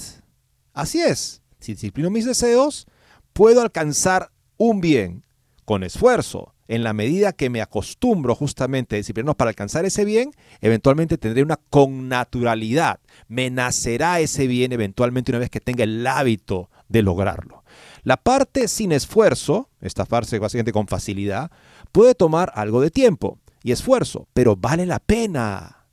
[0.74, 2.86] Así es, si disciplino mis deseos,
[3.32, 5.24] puedo alcanzar un bien
[5.64, 10.30] con esfuerzo, en la medida que me acostumbro justamente a disciplinarnos para alcanzar ese bien,
[10.62, 12.98] eventualmente tendré una connaturalidad.
[13.28, 17.62] Me nacerá ese bien eventualmente una vez que tenga el hábito de lograrlo.
[18.04, 21.50] La parte sin esfuerzo, esta parte básicamente con facilidad,
[21.92, 25.86] puede tomar algo de tiempo y esfuerzo, pero vale la pena.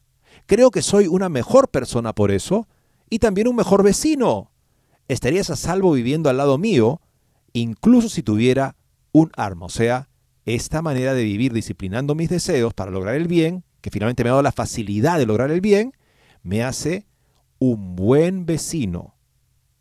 [0.45, 2.67] Creo que soy una mejor persona por eso
[3.09, 4.51] y también un mejor vecino.
[5.07, 7.01] Estarías a salvo viviendo al lado mío
[7.53, 8.75] incluso si tuviera
[9.11, 9.65] un arma.
[9.65, 10.09] O sea,
[10.45, 14.33] esta manera de vivir disciplinando mis deseos para lograr el bien, que finalmente me ha
[14.33, 15.93] dado la facilidad de lograr el bien,
[16.43, 17.05] me hace
[17.59, 19.15] un buen vecino.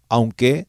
[0.08, 0.68] Aunque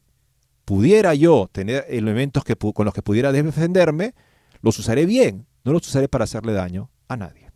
[0.64, 4.14] pudiera yo tener elementos que, con los que pudiera defenderme,
[4.60, 7.50] los usaré bien, no los usaré para hacerle daño a nadie.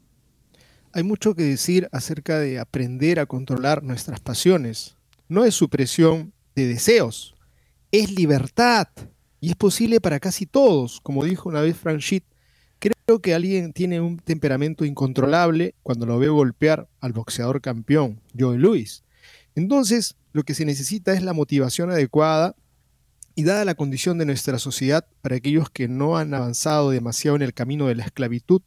[0.92, 4.96] Hay mucho que decir acerca de aprender a controlar nuestras pasiones.
[5.28, 7.34] No es supresión de deseos,
[7.90, 8.88] es libertad.
[9.40, 12.24] Y es posible para casi todos, como dijo una vez Frank Schitt.
[12.78, 18.58] Creo que alguien tiene un temperamento incontrolable cuando lo veo golpear al boxeador campeón, Joe
[18.58, 19.04] Louis.
[19.54, 22.56] Entonces, lo que se necesita es la motivación adecuada
[23.34, 27.42] y dada la condición de nuestra sociedad, para aquellos que no han avanzado demasiado en
[27.42, 28.62] el camino de la esclavitud,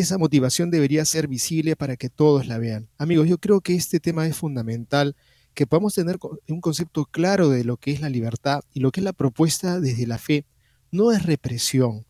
[0.00, 2.86] esa motivación debería ser visible para que todos la vean.
[2.98, 5.16] Amigos, yo creo que este tema es fundamental
[5.54, 6.18] que podamos tener
[6.48, 9.80] un concepto claro de lo que es la libertad y lo que es la propuesta
[9.80, 10.44] desde la fe.
[10.92, 12.04] No es represión,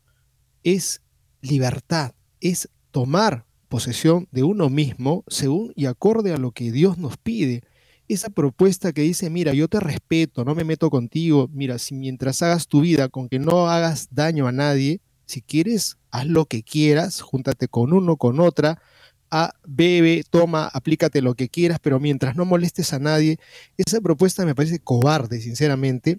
[0.64, 1.01] es
[1.41, 7.16] libertad, es tomar posesión de uno mismo según y acorde a lo que Dios nos
[7.16, 7.62] pide.
[8.09, 12.43] Esa propuesta que dice, mira, yo te respeto, no me meto contigo, mira, si mientras
[12.43, 16.62] hagas tu vida con que no hagas daño a nadie, si quieres, haz lo que
[16.62, 18.81] quieras, júntate con uno, con otra,
[19.31, 23.39] a bebe, toma, aplícate lo que quieras, pero mientras no molestes a nadie,
[23.77, 26.19] esa propuesta me parece cobarde, sinceramente.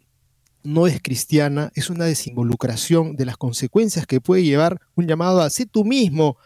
[0.64, 5.50] No es cristiana, es una desinvolucración de las consecuencias que puede llevar un llamado a
[5.50, 6.38] sé tú mismo,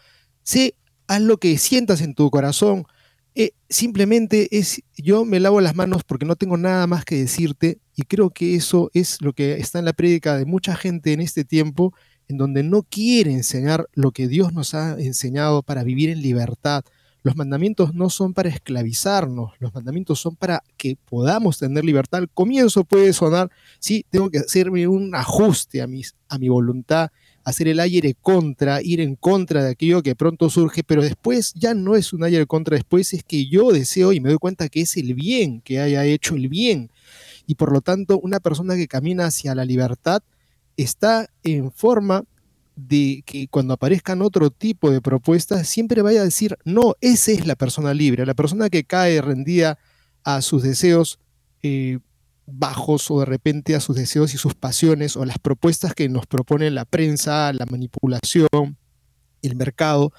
[0.43, 0.75] sé,
[1.07, 2.85] haz lo que sientas en tu corazón.
[3.33, 7.79] Eh, simplemente es yo me lavo las manos porque no tengo nada más que decirte
[7.95, 11.21] y creo que eso es lo que está en la prédica de mucha gente en
[11.21, 11.93] este tiempo
[12.31, 16.83] en donde no quiere enseñar lo que Dios nos ha enseñado para vivir en libertad.
[17.23, 22.21] Los mandamientos no son para esclavizarnos, los mandamientos son para que podamos tener libertad.
[22.21, 27.11] Al comienzo puede sonar, sí, tengo que hacerme un ajuste a, mis, a mi voluntad,
[27.43, 31.75] hacer el aire contra, ir en contra de aquello que pronto surge, pero después ya
[31.75, 34.81] no es un aire contra, después es que yo deseo y me doy cuenta que
[34.81, 36.89] es el bien, que haya hecho el bien.
[37.45, 40.23] Y por lo tanto, una persona que camina hacia la libertad
[40.77, 42.23] está en forma
[42.75, 47.45] de que cuando aparezcan otro tipo de propuestas, siempre vaya a decir, no, esa es
[47.45, 49.77] la persona libre, la persona que cae rendida
[50.23, 51.19] a sus deseos
[51.63, 51.99] eh,
[52.45, 56.25] bajos o de repente a sus deseos y sus pasiones o las propuestas que nos
[56.25, 58.77] propone la prensa, la manipulación,
[59.41, 60.11] el mercado,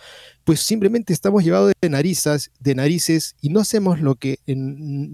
[0.45, 4.39] pues simplemente estamos llevados de narices, de narices y no hacemos lo que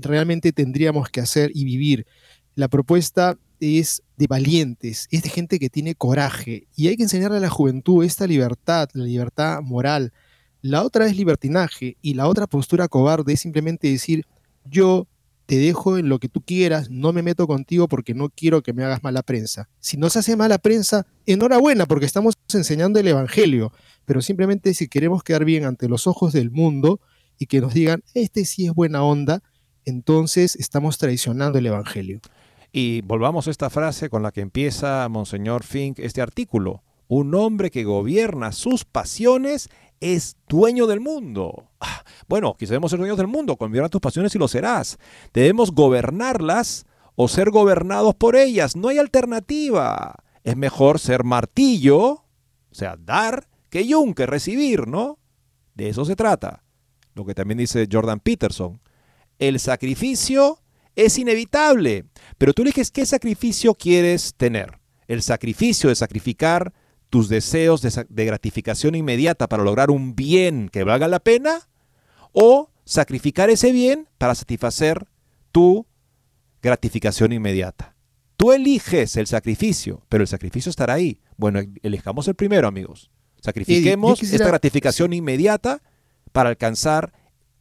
[0.01, 2.07] realmente tendríamos que hacer y vivir.
[2.55, 6.67] La propuesta es de valientes, es de gente que tiene coraje.
[6.77, 10.13] Y hay que enseñarle a la juventud esta libertad, la libertad moral.
[10.61, 14.27] La otra es libertinaje y la otra postura cobarde es simplemente decir,
[14.65, 15.07] yo
[15.47, 18.75] te dejo en lo que tú quieras, no me meto contigo porque no quiero que
[18.75, 19.71] me hagas mala prensa.
[19.81, 23.73] Si no se hace mala prensa, enhorabuena porque estamos enseñando el Evangelio,
[24.05, 27.01] pero simplemente si queremos quedar bien ante los ojos del mundo
[27.39, 29.43] y que nos digan, este sí es buena onda,
[29.87, 32.21] entonces estamos traicionando el Evangelio.
[32.73, 36.83] Y volvamos a esta frase con la que empieza Monseñor Fink este artículo.
[37.09, 41.71] Un hombre que gobierna sus pasiones es dueño del mundo.
[41.81, 44.99] Ah, bueno, quizá debemos ser dueños del mundo, gobierna tus pasiones y lo serás.
[45.33, 48.77] Debemos gobernarlas o ser gobernados por ellas.
[48.77, 50.15] No hay alternativa.
[50.45, 52.25] Es mejor ser martillo, o
[52.73, 55.19] sea, dar, que yunque, recibir, ¿no?
[55.75, 56.65] De eso se trata.
[57.15, 58.81] Lo que también dice Jordan Peterson.
[59.39, 60.61] El sacrificio
[60.99, 62.07] es inevitable,
[62.39, 64.81] pero tú eliges qué sacrificio quieres tener.
[65.07, 66.75] El sacrificio de sacrificar
[67.09, 71.69] tus deseos de, gratificación inmediata para lograr un bien que valga la pena
[72.33, 75.07] o sacrificar ese bien para satisfacer
[75.53, 75.87] tu
[76.63, 77.95] gratificación inmediata.
[78.37, 81.21] Tú eliges el sacrificio, pero el sacrificio estará ahí.
[81.37, 83.11] Bueno, elijamos el primero, amigos.
[83.41, 85.81] Sacrifiquemos esta gratificación inmediata
[86.33, 87.13] para alcanzar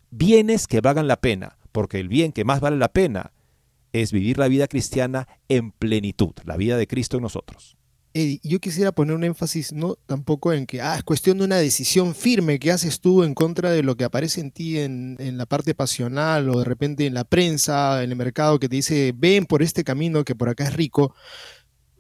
[0.10, 3.34] bienes que valgan la pena, porque el bien que más vale la pena
[3.94, 7.78] es vivir la vida cristiana en plenitud, la vida de Cristo en nosotros
[8.42, 12.16] yo quisiera poner un énfasis no tampoco en que ah, es cuestión de una decisión
[12.16, 15.46] firme que haces tú en contra de lo que aparece en ti en, en, la
[15.46, 19.46] parte pasional o de repente en la prensa, en el mercado que te dice ven
[19.46, 21.14] por este camino que por acá es rico.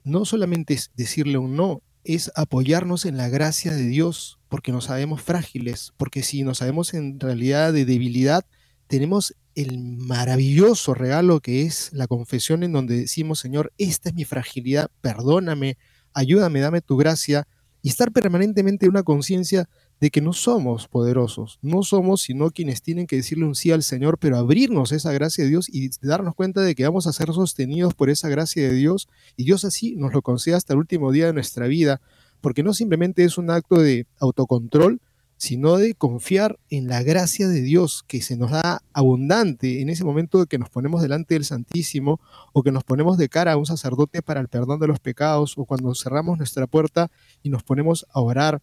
[0.03, 4.85] No solamente es decirle un no, es apoyarnos en la gracia de Dios porque nos
[4.85, 8.43] sabemos frágiles, porque si nos sabemos en realidad de debilidad,
[8.87, 14.25] tenemos el maravilloso regalo que es la confesión en donde decimos, Señor, esta es mi
[14.25, 15.77] fragilidad, perdóname,
[16.13, 17.47] ayúdame, dame tu gracia,
[17.81, 19.69] y estar permanentemente en una conciencia
[19.99, 23.81] de que no somos poderosos, no somos sino quienes tienen que decirle un sí al
[23.81, 27.31] Señor, pero abrirnos esa gracia de Dios y darnos cuenta de que vamos a ser
[27.33, 29.07] sostenidos por esa gracia de Dios
[29.37, 32.01] y Dios así nos lo concede hasta el último día de nuestra vida,
[32.41, 35.01] porque no simplemente es un acto de autocontrol,
[35.37, 40.03] sino de confiar en la gracia de Dios que se nos da abundante en ese
[40.03, 42.19] momento que nos ponemos delante del Santísimo
[42.53, 45.53] o que nos ponemos de cara a un sacerdote para el perdón de los pecados
[45.57, 47.11] o cuando cerramos nuestra puerta
[47.43, 48.61] y nos ponemos a orar.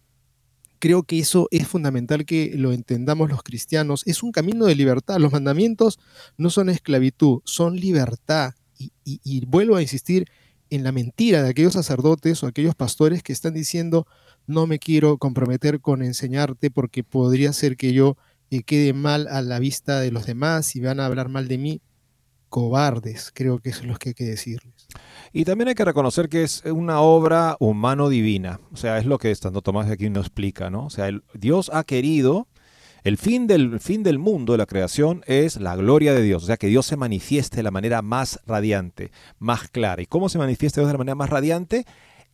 [0.79, 4.03] Creo que eso es fundamental que lo entendamos los cristianos.
[4.05, 5.17] Es un camino de libertad.
[5.17, 5.99] Los mandamientos
[6.37, 8.53] no son esclavitud, son libertad.
[8.77, 10.27] Y, y vuelvo a insistir
[10.69, 14.05] en la mentira de aquellos sacerdotes o aquellos pastores que están diciendo,
[14.47, 18.17] no me quiero comprometer con enseñarte porque podría ser que yo
[18.49, 21.57] eh, quede mal a la vista de los demás y van a hablar mal de
[21.57, 21.81] mí.
[22.49, 24.87] Cobardes, creo que eso es lo que hay que decirles.
[25.33, 28.61] Y también hay que reconocer que es una obra humano-divina.
[28.71, 30.85] O sea, es lo que Santo Tomás de aquí nos explica, ¿no?
[30.85, 32.47] O sea, Dios ha querido
[33.05, 36.43] el fin, del, fin del mundo, de la creación, es la gloria de Dios.
[36.43, 40.01] O sea, que Dios se manifieste de la manera más radiante, más clara.
[40.01, 41.85] ¿Y cómo se manifiesta Dios de la manera más radiante?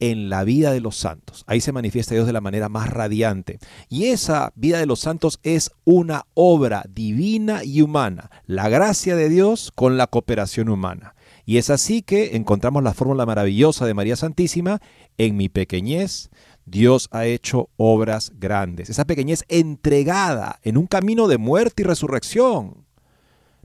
[0.02, 1.46] En la vida de los santos.
[1.48, 3.60] Ahí se manifiesta Dios de la manera más radiante.
[3.88, 8.32] Y esa vida de los santos es una obra divina y humana.
[8.48, 11.16] La gracia de Dios con la cooperación humana.
[11.46, 14.82] Y es así que encontramos la fórmula maravillosa de María Santísima.
[15.20, 16.32] En mi pequeñez,
[16.66, 18.90] Dios ha hecho obras grandes.
[18.90, 22.81] Esa pequeñez entregada en un camino de muerte y resurrección.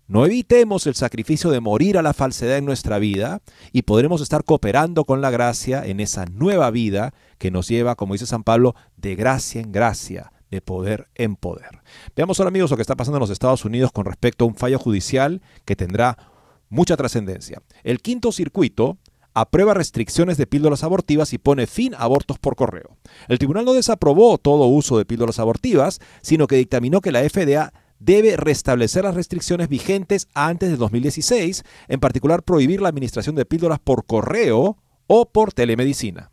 [0.09, 3.43] No evitemos el sacrificio de morir a la falsedad en nuestra vida
[3.73, 8.15] y podremos estar cooperando con la gracia en esa nueva vida que nos lleva, como
[8.15, 11.83] dice San Pablo, de gracia en gracia, de poder en poder.
[12.15, 14.55] Veamos ahora amigos lo que está pasando en los Estados Unidos con respecto a un
[14.55, 16.17] fallo judicial que tendrá
[16.69, 17.61] mucha trascendencia.
[17.83, 18.99] El quinto circuito
[19.35, 22.97] aprueba restricciones de píldoras abortivas y pone fin a abortos por correo.
[23.27, 27.73] El tribunal no desaprobó todo uso de píldoras abortivas, sino que dictaminó que la FDA
[27.99, 33.79] debe restablecer las restricciones vigentes antes de 2016, en particular prohibir la administración de píldoras
[33.79, 34.77] por correo
[35.07, 36.31] o por telemedicina.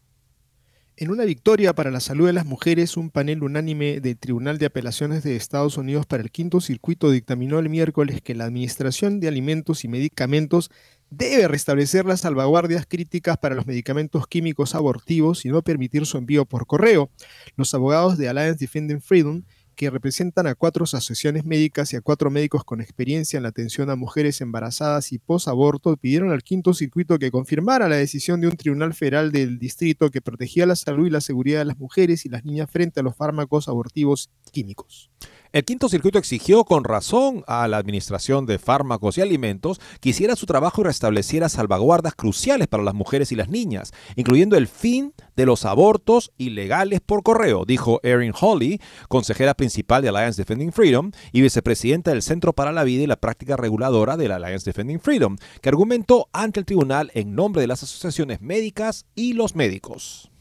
[0.96, 4.68] En una victoria para la salud de las mujeres, un panel unánime del Tribunal de
[4.68, 9.28] Apelaciones de Estados Unidos para el Quinto Circuito dictaminó el miércoles que la Administración de
[9.28, 10.70] Alimentos y Medicamentos
[11.10, 16.46] debe restablecer las salvaguardias críticas para los medicamentos químicos abortivos y no permitir su envío
[16.46, 17.10] por correo.
[17.56, 19.42] Los abogados de Alliance Defending Freedom
[19.74, 23.90] que representan a cuatro asociaciones médicas y a cuatro médicos con experiencia en la atención
[23.90, 28.56] a mujeres embarazadas y posaborto, pidieron al quinto circuito que confirmara la decisión de un
[28.56, 32.30] tribunal federal del distrito que protegía la salud y la seguridad de las mujeres y
[32.30, 35.10] las niñas frente a los fármacos abortivos químicos.
[35.54, 40.36] El quinto circuito exigió con razón a la Administración de Fármacos y Alimentos que hiciera
[40.36, 45.14] su trabajo y restableciera salvaguardas cruciales para las mujeres y las niñas, incluyendo el fin
[45.36, 51.12] de los abortos ilegales por correo, dijo Erin Hawley, consejera principal de Alliance Defending Freedom
[51.32, 55.02] y vicepresidenta del Centro para la Vida y la Práctica Reguladora de la Alliance Defending
[55.02, 60.33] Freedom, que argumentó ante el tribunal en nombre de las asociaciones médicas y los médicos.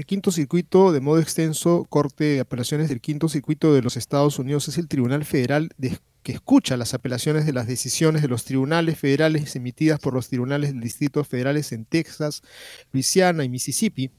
[0.00, 4.38] El quinto circuito, de modo extenso, Corte de Apelaciones del Quinto Circuito de los Estados
[4.38, 5.68] Unidos es el Tribunal Federal
[6.22, 10.70] que escucha las apelaciones de las decisiones de los tribunales federales emitidas por los tribunales
[10.72, 12.40] del Distrito Federales en Texas,
[12.92, 14.10] Luisiana y Mississippi.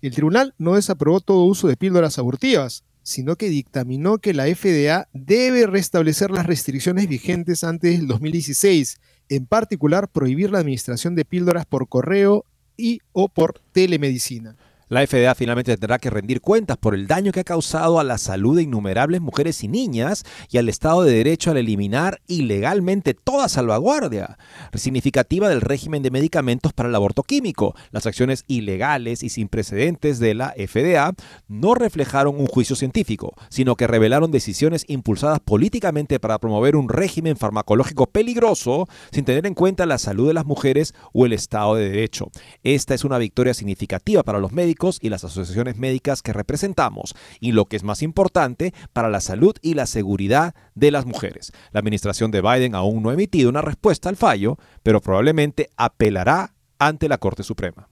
[0.00, 5.10] El tribunal no desaprobó todo uso de píldoras abortivas, sino que dictaminó que la FDA
[5.12, 8.98] debe restablecer las restricciones vigentes antes del 2016,
[9.28, 12.46] en particular prohibir la administración de píldoras por correo
[12.78, 14.56] y o por telemedicina.
[14.90, 18.16] La FDA finalmente tendrá que rendir cuentas por el daño que ha causado a la
[18.16, 23.50] salud de innumerables mujeres y niñas y al Estado de Derecho al eliminar ilegalmente toda
[23.50, 24.38] salvaguardia
[24.72, 27.74] significativa del régimen de medicamentos para el aborto químico.
[27.90, 31.12] Las acciones ilegales y sin precedentes de la FDA
[31.48, 37.36] no reflejaron un juicio científico, sino que revelaron decisiones impulsadas políticamente para promover un régimen
[37.36, 41.90] farmacológico peligroso sin tener en cuenta la salud de las mujeres o el Estado de
[41.90, 42.30] Derecho.
[42.62, 47.52] Esta es una victoria significativa para los médicos y las asociaciones médicas que representamos, y
[47.52, 51.52] lo que es más importante, para la salud y la seguridad de las mujeres.
[51.72, 56.54] La administración de Biden aún no ha emitido una respuesta al fallo, pero probablemente apelará
[56.78, 57.88] ante la Corte Suprema.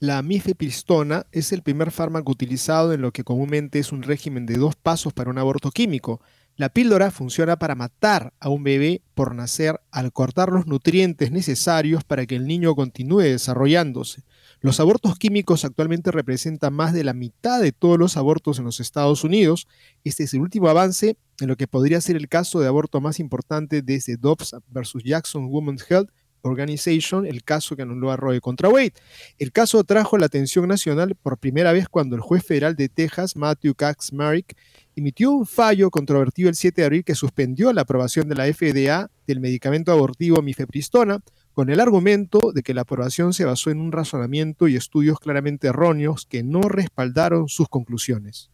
[0.00, 4.56] La mifepristona es el primer fármaco utilizado en lo que comúnmente es un régimen de
[4.56, 6.20] dos pasos para un aborto químico.
[6.54, 12.04] La píldora funciona para matar a un bebé por nacer al cortar los nutrientes necesarios
[12.04, 14.22] para que el niño continúe desarrollándose.
[14.60, 18.80] Los abortos químicos actualmente representan más de la mitad de todos los abortos en los
[18.80, 19.68] Estados Unidos.
[20.02, 23.20] Este es el último avance en lo que podría ser el caso de aborto más
[23.20, 26.10] importante desde Dobbs versus Jackson Women's Health
[26.42, 28.94] Organization, el caso que anuló a Roe contra Wade.
[29.38, 33.36] El caso trajo la atención nacional por primera vez cuando el juez federal de Texas,
[33.36, 34.56] Matthew Kaczmarek,
[34.96, 39.10] emitió un fallo controvertido el 7 de abril que suspendió la aprobación de la FDA
[39.26, 41.20] del medicamento abortivo mifepristona
[41.58, 45.66] con el argumento de que la aprobación se basó en un razonamiento y estudios claramente
[45.66, 48.52] erróneos que no respaldaron sus conclusiones.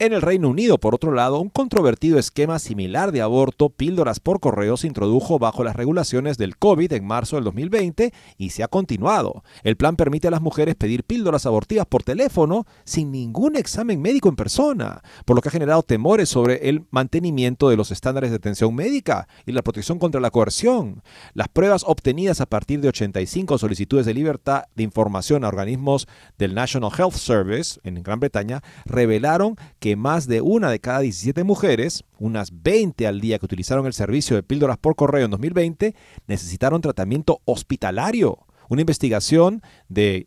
[0.00, 4.40] En el Reino Unido, por otro lado, un controvertido esquema similar de aborto, píldoras por
[4.40, 8.68] correo, se introdujo bajo las regulaciones del COVID en marzo del 2020 y se ha
[8.68, 9.44] continuado.
[9.62, 14.28] El plan permite a las mujeres pedir píldoras abortivas por teléfono sin ningún examen médico
[14.28, 18.36] en persona, por lo que ha generado temores sobre el mantenimiento de los estándares de
[18.36, 21.04] atención médica y la protección contra la coerción.
[21.34, 26.52] Las pruebas obtenidas a partir de 85 solicitudes de libertad de información a organismos del
[26.52, 29.54] National Health Service en Gran Bretaña revelaron
[29.96, 34.34] más de una de cada 17 mujeres, unas 20 al día que utilizaron el servicio
[34.34, 35.94] de píldoras por correo en 2020,
[36.26, 38.46] necesitaron tratamiento hospitalario.
[38.68, 40.26] Una investigación de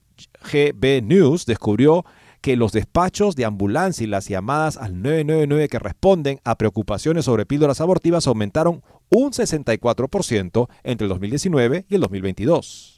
[0.52, 2.06] GB News descubrió
[2.42, 7.46] que los despachos de ambulancia y las llamadas al 999 que responden a preocupaciones sobre
[7.46, 12.97] píldoras abortivas aumentaron un 64% entre el 2019 y el 2022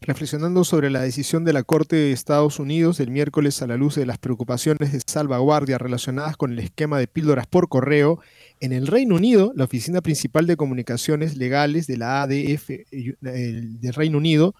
[0.00, 3.96] reflexionando sobre la decisión de la Corte de Estados Unidos el miércoles a la luz
[3.96, 8.20] de las preocupaciones de salvaguardia relacionadas con el esquema de píldoras por correo,
[8.60, 13.94] en el Reino Unido, la Oficina Principal de Comunicaciones Legales de la ADF eh, del
[13.94, 14.54] Reino Unido,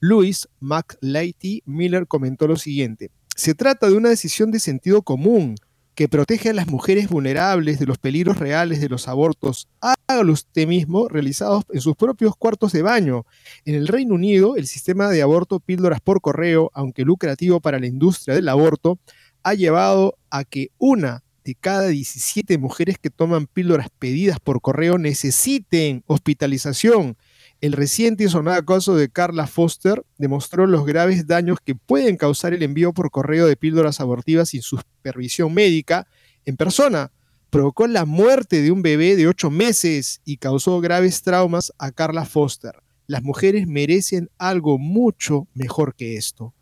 [0.00, 3.10] Louis McLeity Miller comentó lo siguiente.
[3.34, 5.56] Se trata de una decisión de sentido común
[5.94, 10.66] que protege a las mujeres vulnerables de los peligros reales de los abortos, hágalo usted
[10.66, 13.26] mismo, realizados en sus propios cuartos de baño.
[13.64, 17.86] En el Reino Unido, el sistema de aborto píldoras por correo, aunque lucrativo para la
[17.86, 18.98] industria del aborto,
[19.44, 24.98] ha llevado a que una de cada 17 mujeres que toman píldoras pedidas por correo
[24.98, 27.16] necesiten hospitalización
[27.64, 32.52] el reciente y sonado caso de Carla Foster demostró los graves daños que pueden causar
[32.52, 36.06] el envío por correo de píldoras abortivas sin supervisión médica
[36.44, 37.10] en persona.
[37.48, 42.26] Provocó la muerte de un bebé de ocho meses y causó graves traumas a Carla
[42.26, 42.82] Foster.
[43.06, 46.52] Las mujeres merecen algo mucho mejor que esto.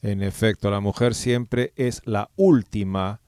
[0.00, 3.20] En efecto, la mujer siempre es la última,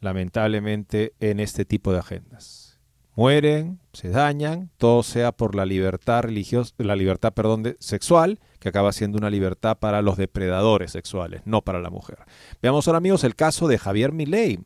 [0.00, 2.69] lamentablemente, en este tipo de agendas
[3.14, 8.92] mueren, se dañan, todo sea por la libertad religiosa, la libertad, perdón, sexual, que acaba
[8.92, 12.18] siendo una libertad para los depredadores sexuales, no para la mujer.
[12.62, 14.60] Veamos ahora, amigos, el caso de Javier Milei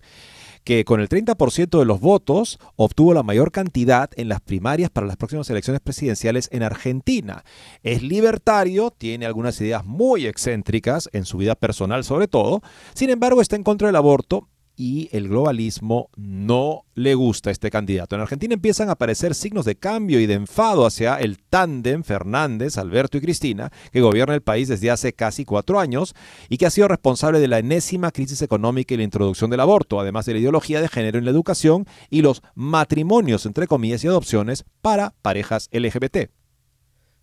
[0.65, 5.07] que con el 30% de los votos obtuvo la mayor cantidad en las primarias para
[5.07, 7.45] las próximas elecciones presidenciales en Argentina.
[7.83, 12.63] Es libertario, tiene algunas ideas muy excéntricas en su vida personal sobre todo,
[12.95, 17.71] sin embargo está en contra del aborto y el globalismo no le gusta a este
[17.71, 18.15] candidato.
[18.15, 22.79] En Argentina empiezan a aparecer signos de cambio y de enfado hacia el tándem Fernández,
[22.79, 26.15] Alberto y Cristina, que gobierna el país desde hace casi cuatro años
[26.49, 30.01] y que ha sido responsable de la enésima crisis económica y la introducción del aborto,
[30.01, 34.09] además de la ideología de género en la educación y los matrimonios, entre comillas, y
[34.09, 36.44] adopciones para parejas LGBT.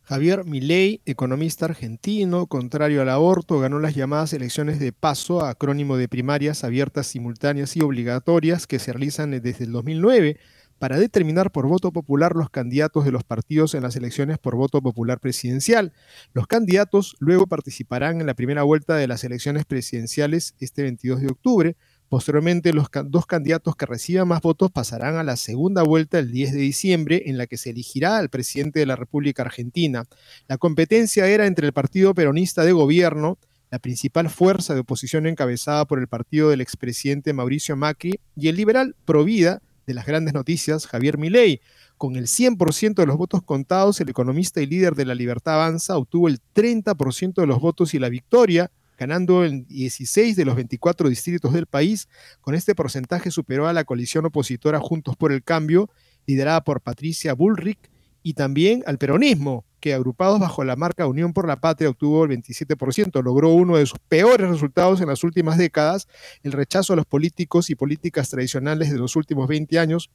[0.04, 6.10] Javier Milei, economista argentino, contrario al aborto, ganó las llamadas elecciones de paso, acrónimo de
[6.10, 10.39] primarias abiertas, simultáneas y obligatorias que se realizan desde el 2009
[10.80, 14.82] para determinar por voto popular los candidatos de los partidos en las elecciones por voto
[14.82, 15.93] popular presidencial.
[16.34, 21.28] Los candidatos luego participarán en la primera vuelta de las elecciones presidenciales este 22 de
[21.28, 21.78] octubre,
[22.12, 26.51] Posteriormente, los dos candidatos que reciban más votos pasarán a la segunda vuelta el 10
[26.51, 30.03] de diciembre, en la que se elegirá al presidente de la República Argentina.
[30.49, 33.38] La competencia era entre el Partido Peronista de Gobierno,
[33.70, 38.57] la principal fuerza de oposición encabezada por el partido del expresidente Mauricio Macri, y el
[38.57, 41.62] liberal Provida, de las grandes noticias, Javier Milei.
[41.97, 45.95] Con el 100% de los votos contados, el economista y líder de la Libertad Avanza
[45.95, 48.70] obtuvo el 30% de los votos y la victoria,
[49.02, 52.08] ganando en 16 de los 24 distritos del país.
[52.39, 55.89] Con este porcentaje superó a la coalición opositora Juntos por el Cambio,
[56.28, 57.80] liderada por Patricia Bullrich,
[58.22, 62.30] y también al peronismo, que agrupados bajo la marca Unión por la Patria obtuvo el
[62.30, 66.08] 27%, logró uno de sus peores resultados en las últimas décadas,
[66.43, 70.12] el rechazo a los políticos y políticas tradicionales de los últimos 20 años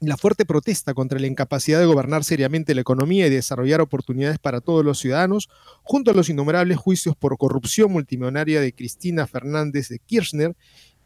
[0.00, 4.60] la fuerte protesta contra la incapacidad de gobernar seriamente la economía y desarrollar oportunidades para
[4.60, 5.48] todos los ciudadanos,
[5.82, 10.56] junto a los innumerables juicios por corrupción multimillonaria de Cristina Fernández de Kirchner,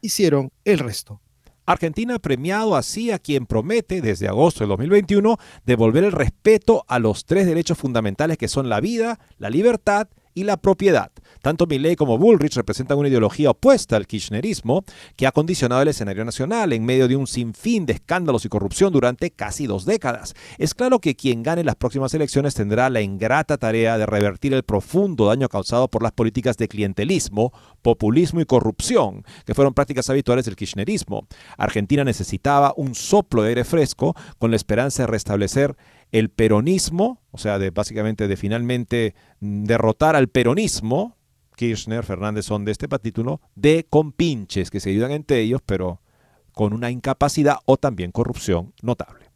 [0.00, 1.20] hicieron el resto.
[1.64, 6.98] Argentina ha premiado así a quien promete desde agosto del 2021 devolver el respeto a
[6.98, 11.10] los tres derechos fundamentales que son la vida, la libertad y la propiedad.
[11.40, 14.84] Tanto Milley como Bullrich representan una ideología opuesta al kirchnerismo
[15.16, 18.92] que ha condicionado el escenario nacional en medio de un sinfín de escándalos y corrupción
[18.92, 20.34] durante casi dos décadas.
[20.58, 24.62] Es claro que quien gane las próximas elecciones tendrá la ingrata tarea de revertir el
[24.62, 27.52] profundo daño causado por las políticas de clientelismo,
[27.82, 31.26] populismo y corrupción, que fueron prácticas habituales del kirchnerismo.
[31.56, 35.76] Argentina necesitaba un soplo de aire fresco con la esperanza de restablecer
[36.12, 41.16] el peronismo, o sea, de básicamente de finalmente derrotar al peronismo,
[41.56, 46.00] Kirchner, Fernández son de este título, de compinches que se ayudan entre ellos, pero
[46.52, 49.30] con una incapacidad o también corrupción notable.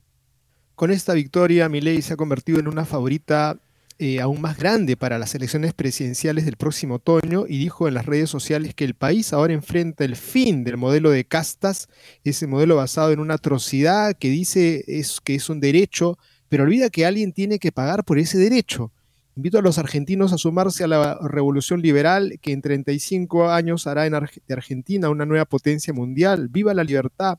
[0.75, 3.59] Con esta victoria, Milei se ha convertido en una favorita
[3.99, 8.05] eh, aún más grande para las elecciones presidenciales del próximo otoño y dijo en las
[8.05, 11.89] redes sociales que el país ahora enfrenta el fin del modelo de castas,
[12.23, 16.19] ese modelo basado en una atrocidad que dice es, que es un derecho
[16.49, 18.93] pero olvida que alguien tiene que pagar por ese derecho.
[19.37, 24.09] Invito a los argentinos a sumarse a la revolución liberal que en 35 años hará
[24.09, 26.49] de Argentina una nueva potencia mundial.
[26.49, 27.39] ¡Viva la libertad!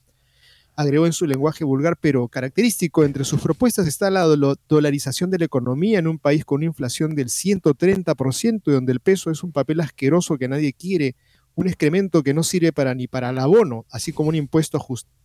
[0.76, 3.04] Agregó en su lenguaje vulgar, pero característico.
[3.04, 4.26] Entre sus propuestas está la
[4.68, 9.00] dolarización de la economía en un país con una inflación del 130% y donde el
[9.00, 11.16] peso es un papel asqueroso que nadie quiere
[11.58, 14.80] un excremento que no sirve para ni para el abono, así como un impuesto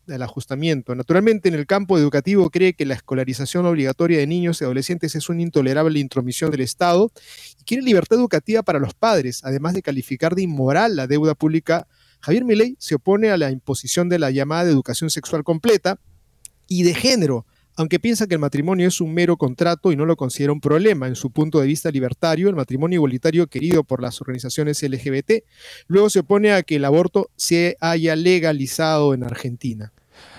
[0.08, 0.94] al ajustamiento.
[0.94, 5.28] Naturalmente, en el campo educativo cree que la escolarización obligatoria de niños y adolescentes es
[5.28, 7.12] una intolerable intromisión del Estado
[7.60, 11.86] y quiere libertad educativa para los padres, además de calificar de inmoral la deuda pública.
[12.20, 16.00] Javier Milei se opone a la imposición de la llamada educación sexual completa
[16.66, 17.44] y de género,
[17.76, 21.06] aunque piensa que el matrimonio es un mero contrato y no lo considera un problema
[21.06, 25.44] en su punto de vista libertario, el matrimonio igualitario querido por las organizaciones LGBT,
[25.86, 29.92] luego se opone a que el aborto se haya legalizado en Argentina.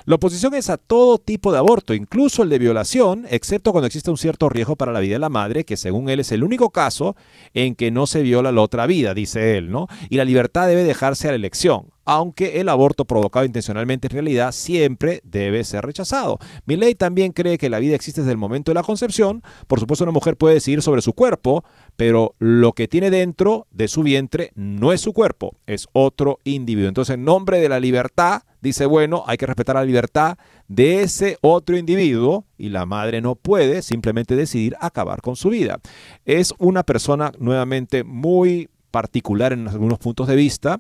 [0.06, 4.12] La oposición es a todo tipo de aborto, incluso el de violación, excepto cuando existe
[4.12, 6.72] un cierto riesgo para la vida de la madre, que según él es el único
[6.72, 7.16] caso
[7.54, 9.88] en que no se viola la otra vida, dice él, ¿no?
[10.10, 14.52] Y la libertad debe dejarse a la elección aunque el aborto provocado intencionalmente en realidad
[14.52, 16.40] siempre debe ser rechazado.
[16.66, 19.42] ley también cree que la vida existe desde el momento de la concepción.
[19.68, 21.64] Por supuesto, una mujer puede decidir sobre su cuerpo,
[21.96, 26.90] pero lo que tiene dentro de su vientre no es su cuerpo, es otro individuo.
[26.90, 30.38] Entonces, en nombre de la libertad, dice, bueno, hay que respetar la libertad
[30.68, 35.80] de ese otro individuo y la madre no puede simplemente decidir acabar con su vida.
[36.26, 40.80] Es una persona nuevamente muy particular en algunos puntos de vista.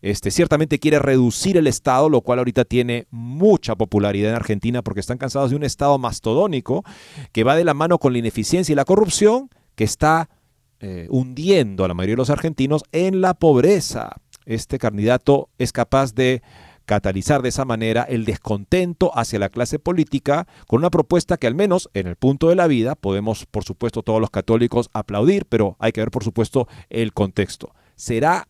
[0.00, 5.00] Este, ciertamente quiere reducir el Estado, lo cual ahorita tiene mucha popularidad en Argentina porque
[5.00, 6.84] están cansados de un Estado mastodónico
[7.32, 10.28] que va de la mano con la ineficiencia y la corrupción que está
[10.80, 14.16] eh, hundiendo a la mayoría de los argentinos en la pobreza.
[14.44, 16.42] Este candidato es capaz de
[16.88, 21.54] catalizar de esa manera el descontento hacia la clase política con una propuesta que al
[21.54, 25.76] menos en el punto de la vida podemos, por supuesto, todos los católicos aplaudir, pero
[25.80, 27.74] hay que ver, por supuesto, el contexto.
[27.94, 28.48] ¿Será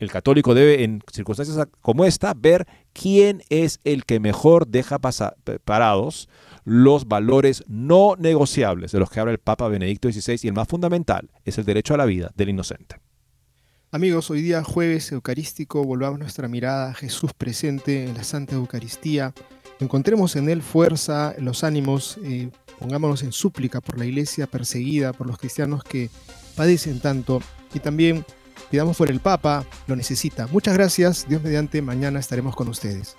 [0.00, 6.28] el católico debe, en circunstancias como esta, ver quién es el que mejor deja parados
[6.64, 10.68] los valores no negociables de los que habla el Papa Benedicto XVI y el más
[10.68, 12.96] fundamental es el derecho a la vida del inocente.
[13.92, 19.34] Amigos, hoy día jueves eucarístico, volvamos nuestra mirada a Jesús presente en la Santa Eucaristía.
[19.80, 25.26] Encontremos en Él fuerza, los ánimos, eh, pongámonos en súplica por la iglesia perseguida, por
[25.26, 26.08] los cristianos que
[26.56, 27.42] padecen tanto
[27.74, 28.24] y también
[28.70, 30.46] pidamos por el Papa, lo necesita.
[30.46, 33.16] Muchas gracias, Dios mediante, mañana estaremos con ustedes.